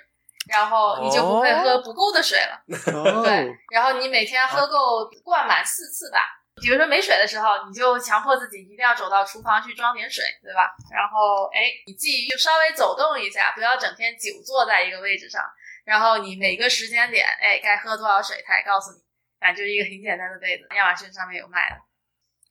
[0.51, 2.61] 然后你就不会喝不够的水了。
[2.92, 6.18] 哦对，然后你每天喝够灌满四次吧。
[6.61, 10.68] 比如说没水的时候，你就强迫自己一定要走到厨房去装点水，对吧？
[10.92, 15.42] 然后哎，你自己就稍微走动一下，不要整天久坐在一个位置上。
[15.84, 18.98] 然后你每个时间点，哎，该喝多少水，它也告诉你。
[19.40, 21.76] 反正就是一个很简单的杯子，亚马逊上面有卖的。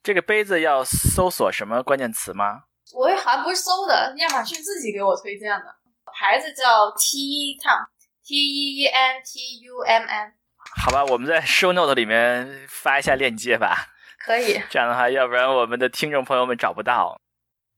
[0.02, 2.64] 这个杯子要搜索什么关键词吗？
[2.96, 5.76] 我好像不是搜的，亚马逊自己给我推荐的，
[6.20, 10.34] 牌子叫 T Tom，T E E N T U M N，
[10.76, 13.88] 好吧，我们在 show note 里面发一下链接吧。
[14.20, 14.60] 可以。
[14.70, 17.18] 这样的话，要不然我们的听众朋友们找不到。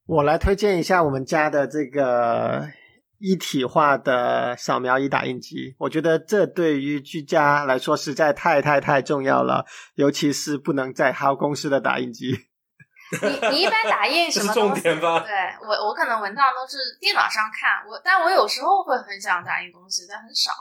[0.08, 2.68] 我来推荐一下我们家的这个
[3.20, 12.36] 一体化的扫描仪打印机，我觉得这对于居家来说实在太太太重要了，尤其是不能再薅公司的打印机。
[13.22, 14.82] 你你一般打印什么东西？
[14.82, 15.20] 点吧？
[15.20, 15.32] 对
[15.62, 20.51] 我我可能文档都是电脑上看，我但我有时候会很想打印东西，但很少。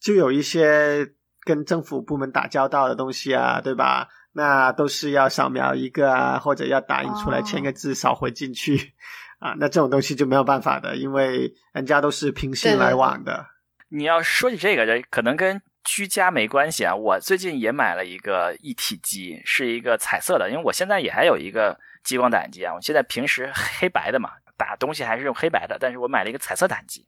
[0.00, 1.06] 就有一些
[1.44, 4.08] 跟政府部门打交道的东西啊，对吧？
[4.32, 8.92] 那都是要扫描一个啊，或者要打印出来哦签个字扫回进去
[9.40, 9.54] 啊。
[9.58, 13.46] 那这种东西就没有办法的，因为人家都是平行来往的。
[13.88, 16.94] 你要说起这个，这可能跟居家没关系啊。
[16.94, 22.74] 我最近也买了一个一体机，是一个彩色的，因为我现在也还有一个激光打印机啊。
[22.74, 27.06] 我现在平时黑白的嘛，打东西还是用黑白的，但是我买了一个彩色打印机，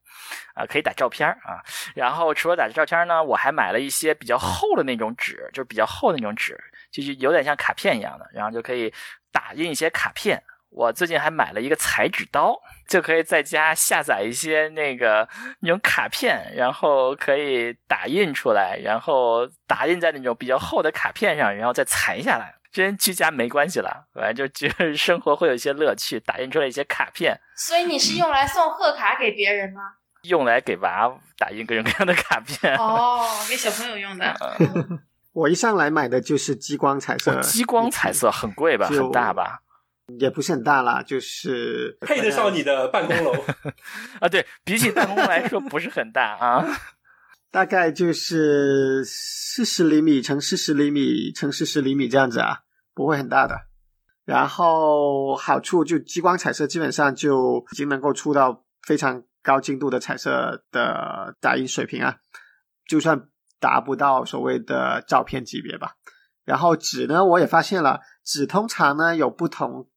[0.55, 1.59] 啊、可以打照片啊。
[1.95, 6.57] 然后除了打照片呢，我还买了一些比较厚的那种纸，就是比较厚的那种纸，
[6.93, 8.93] 就是有点像卡片一样的，然后就可以
[9.33, 10.41] 打印一些卡片。
[10.71, 12.55] 我最近还买了一个裁纸刀，
[12.89, 15.29] 就可以在家下载一些那个
[15.61, 22.55] 那种卡片，然后可以打印出来，然后打印在那种比较厚的卡片上，然后再裁下来。
[22.71, 29.81] 这跟居家没关系了，反正就觉得生活会有一些乐趣，打印出来一些卡片，所以你是用来送贺卡给别人吗？
[30.25, 32.77] 用来给娃打印各种各样的卡片。
[32.77, 34.37] 哦，给小朋友用的。
[35.33, 38.87] 我一上来买的就是激光彩色，哦激光彩色很贵吧？
[38.89, 39.61] 很大吧？
[40.19, 43.33] 也不是很大啦，就是配得上你的办公楼。
[44.21, 46.65] 啊，对比起办公楼来说不是很大啊。
[47.51, 52.61] 大概就是四十厘米乘四十厘米乘四十厘米这样子啊，
[52.95, 53.55] 不会很大的。
[54.25, 62.17] 然后好处就激光彩色基本上就已经能够出到非常高精度的彩色的打印水平啊，
[62.87, 63.29] 就算
[63.59, 65.95] 达不到所谓的照片级别吧。
[66.45, 69.89] 然后纸呢，我也发现了，纸通常呢有不同，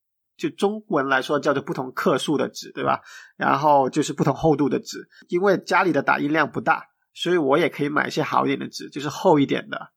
[0.42, 3.02] 就中文来说叫做不同克数的纸，对吧？
[3.38, 9.92] 然后就是不同厚度的纸，因为家里的打印量不大，所以我也可以买一些好一点的纸，就是厚一点的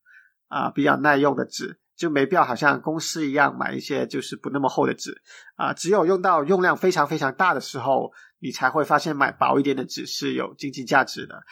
[0.49, 5.22] 啊、比较耐用的纸，就没必要好像公司一样买一些就是不那么厚的纸
[5.57, 11.42] 啊、只有用到用量非常非常大的时候，你才会发现买薄一点的纸是有经济价值的。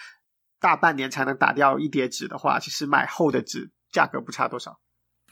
[0.60, 4.78] 大半年才能打掉一叠纸的话，其实买厚的纸价格不差多少。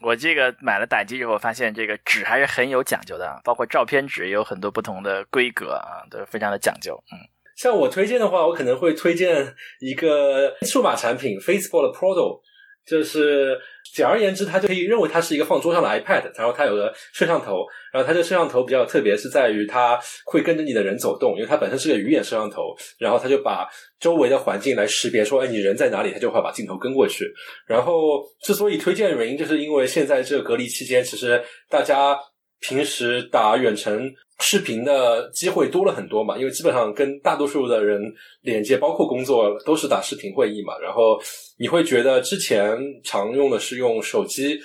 [0.03, 7.03] 我这个买了打印机之后，发现这个纸还是很有讲究的，包括照片纸也有很多不同的规格啊，都非常的讲究。
[7.13, 7.19] 嗯，
[7.57, 12.41] 像我推荐的话，我可能会推荐一个数码产品 Facebook 的 Prodo，
[12.87, 13.59] 就是
[13.95, 23.69] 简而言之，它就可以认为它是一个放桌上的 iPad，然后它有个摄像头，然后它这个摄像头比较特别，是在于它会跟着你的人走动，因为它本身是个鱼眼摄像头，然后它就把
[23.99, 27.25] 周围的环境来识别，说，哎，你人在哪里，它就会把镜头跟过去。
[27.67, 32.19] 然后之所以推荐的原因，就是因为现在这个隔离期间，其实大家
[32.61, 34.11] 平时打远程
[34.41, 38.01] 视频的机会多了很多嘛，因为基本上跟大多数的人
[38.43, 40.79] 连接，包括工作都是打视频会议嘛。
[40.79, 41.21] 然后
[41.59, 44.59] 你会觉得之前常用的是用手机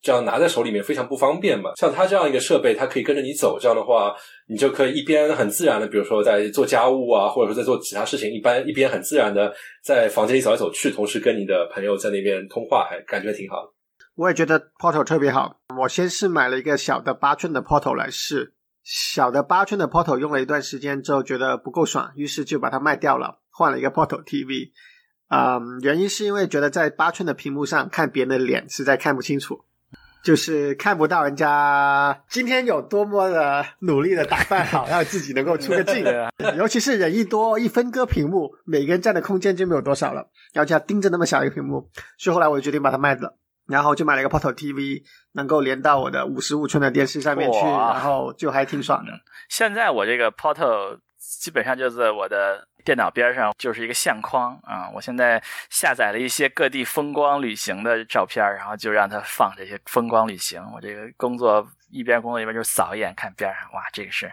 [0.00, 1.72] 这样拿在手里面非常不方便嘛。
[1.76, 4.14] 像它这样一个设备，它可以跟着你走，这样的话，
[4.48, 9.52] 你就可以一边很自然的，比如说在做家务啊，或者说在做其他事情，一般一边很自然的
[9.82, 13.72] 在房间里走来走去，同时跟你的朋友在那边通话，还感觉挺好的。
[14.14, 15.56] 我也觉得 Portal 特别好。
[15.78, 18.54] 我先是买了一个小的八寸的 Portal 来试，
[18.88, 24.70] 小的八寸的 Portal 用了一段时间之后觉得不够爽，于是就把它卖掉了，换了一个 Portal TV。
[25.28, 29.64] 嗯，原因是因为觉得在八寸的屏幕上看别人的脸实在看不清楚，
[30.22, 36.04] 就是看不到人家今天有多么的努力的打扮好，让自己能够出个镜。
[36.56, 43.36] 尤其是人一多，一分割屏幕，每个人占的空间就没有多少了，然后就要盯着那么小一个屏幕，所以后来我就决定把它卖了。
[43.66, 45.02] 然后就买了一个 Portal TV，
[45.32, 49.12] 能够连到我的五十五寸的电视上面去，然后就还挺爽的。
[49.48, 54.88] 现在我这个 Portal 基本上就是我的电脑边上就是一个相框啊。
[54.94, 60.62] 我现在下载了一些各地风光旅行的照片，然后就让它放这些风光旅行。
[60.72, 64.32] 我这个工作一边工作一边就扫一眼看边上，哇，这个是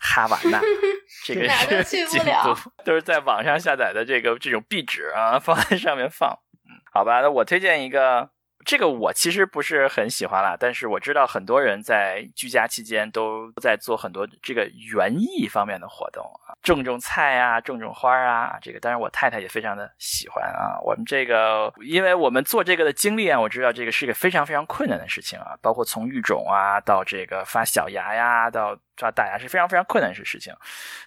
[0.00, 0.60] 哈瓦那，
[1.24, 6.36] 这个是京都，都是在网上下载的这个这种壁纸啊，放在上面放。
[6.66, 8.30] 嗯，好吧，那我推荐一个。
[8.64, 20.78] 这个我其实不是很喜欢啦，但是我知道很多人在居家期间都在做很多这个园艺方面的活动啊，种种菜啊，种种花啊，这个当然我太太也非常的喜欢啊。
[20.82, 28.76] 我们这个，因为我们做这个的经历啊，我知道这个是一个非常非常困难的事情啊，包括从育种啊到这个发小芽呀到。
[28.96, 30.54] 抓大牙是非常非常困难的事情，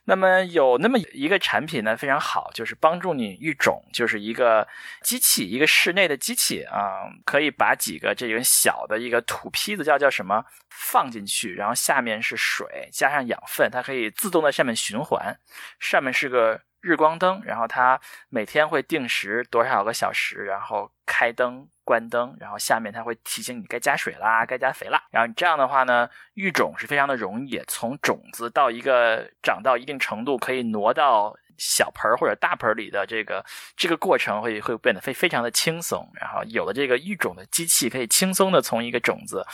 [0.05, 4.67] 那么有那么一个产品呢非常好，就是帮助你育种，就是一个
[5.01, 15.37] 机器，一个室内的机器啊，可以把几个这个小的一个土坯子叫叫什么放进去，然后下面是水加上养分，它可以自动在上面循环，
[15.79, 21.67] 上面是个日光灯，然后它每天会定时多少个小时，然后开灯。
[21.87, 25.01] 关灯，然后下面它会提醒你该加水啦，该加肥啦。
[25.09, 33.43] 然后你这样的话呢，育种是非常的容易，从种子到一个长到一定程度，可以挪到小盆儿或者大盆儿里的这个
[33.77, 36.05] 这个过程会会变得非非常的轻松。
[36.19, 39.47] 然后有了这个育种的机器，可以轻松的从一个种子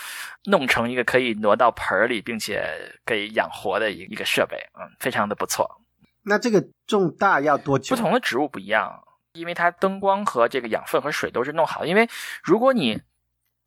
[0.45, 2.67] 弄成一个可以挪到盆儿里，并且
[3.05, 5.69] 可以养活的一一个设备，嗯，非常的不错。
[6.25, 7.95] 那这个种大要多久？
[7.95, 9.03] 不同的植物不一样。
[9.33, 12.07] 因为它灯光和这个养分和水都是弄好，因为
[12.43, 13.01] 如果你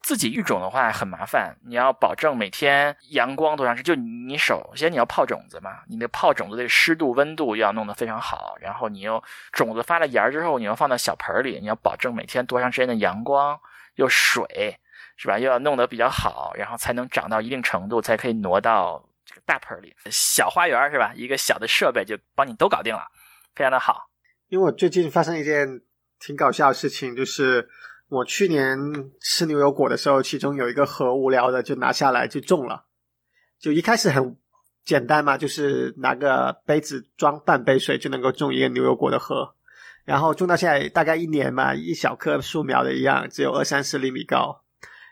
[0.01, 3.97] 自己育种的话很麻烦，你要保证每天阳光多长时间。
[3.97, 13.59] 就你首先你要泡种子嘛，你那泡种子的湿度、温度要弄得非常好，然后你又种子发了芽之后，你要放到小盆里，你要保证每天多长时间的阳光
[13.97, 14.79] 又水，
[15.17, 15.37] 是吧？
[15.37, 19.97] 又要弄得比较好，然后才能长到一定程度，才可以挪到这个大盆里。
[20.12, 21.12] 小花园是吧？
[21.17, 23.09] 一个小的设备就帮你都搞定了，
[23.57, 24.09] 非常的好。
[24.49, 25.81] 因为我最近发生一件
[26.21, 27.69] 挺搞笑的事情，就是
[28.09, 28.79] 我去年
[29.21, 32.87] 吃牛油果的时候，其中有一个核无聊的就拿下来就种了。
[33.59, 34.37] 就一开始很
[34.85, 39.55] 简单嘛，就是拿个杯子装半杯水就能够种一个牛油果的核。
[40.05, 44.63] 然后种到现在大概一年嘛，一小棵树苗的一样，只有二三十厘米高。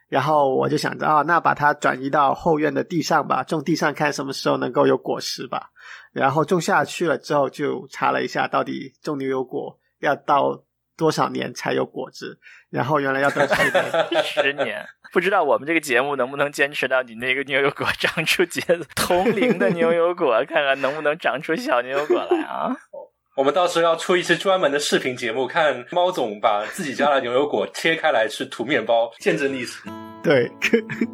[0.09, 5.70] 然后我就想着啊，那把它转移到后院的地上吧，种地上看什么时候能够有果实吧。
[6.12, 10.62] 然后种下去了之后，就查了一下，到底种牛油果要到
[10.96, 12.38] 多少年才有果子？
[12.70, 14.86] 然后原来要等十年， 十年。
[15.12, 18.61] 不知道我们这个节目能不能坚持到你那个牛油果长出结
[18.96, 22.74] 同龄的牛油果，看看能不能长出小牛油果来啊？
[23.37, 29.80] 我们到时候要出一期专门的视频节目，看猫总把自己家的牛油果切开来去涂面包， 见证历史。
[30.22, 30.49] 对。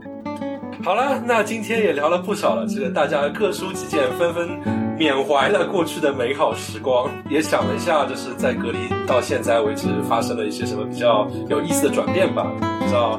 [0.84, 4.50] 好了，那今天也聊了不少了，这个大家各抒己见，纷纷
[4.98, 12.52] 缅怀了过去的美好时光，也想了一下，就是在隔离到现在为止发生了一些什么比较有意思的转变吧。
[12.80, 13.18] 不知道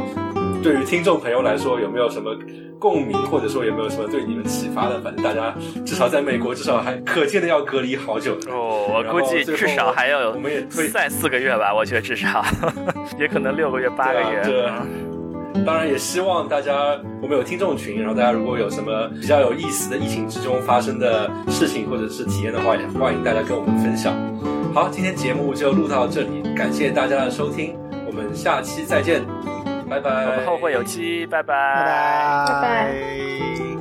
[0.62, 2.38] 对于听众朋友来说有没有什么
[2.80, 5.00] 共鸣，或者说有没有什么对你们启发的？
[5.02, 5.54] 反正大家
[5.86, 8.88] 至少在美国，至少还可见的要隔离好久哦。
[8.94, 11.74] 我估计至少还要有，我们也再四个月吧。
[11.74, 12.46] 我觉得至少
[13.20, 14.42] 也可能六个月、八个月。
[14.44, 14.70] 对
[15.66, 24.16] 当然也希望大家，我们有听众群，然后大家如果有什么比较有意思的疫情之中发生的事情或者是体验的话，也欢迎大家跟我们分享。
[24.74, 27.76] 好，今天节目就录到这里，感谢大家的收听，
[28.08, 29.22] 我们下期再见，
[29.92, 30.26] 拜拜。
[30.26, 33.81] 我们后会有期，拜拜，拜拜。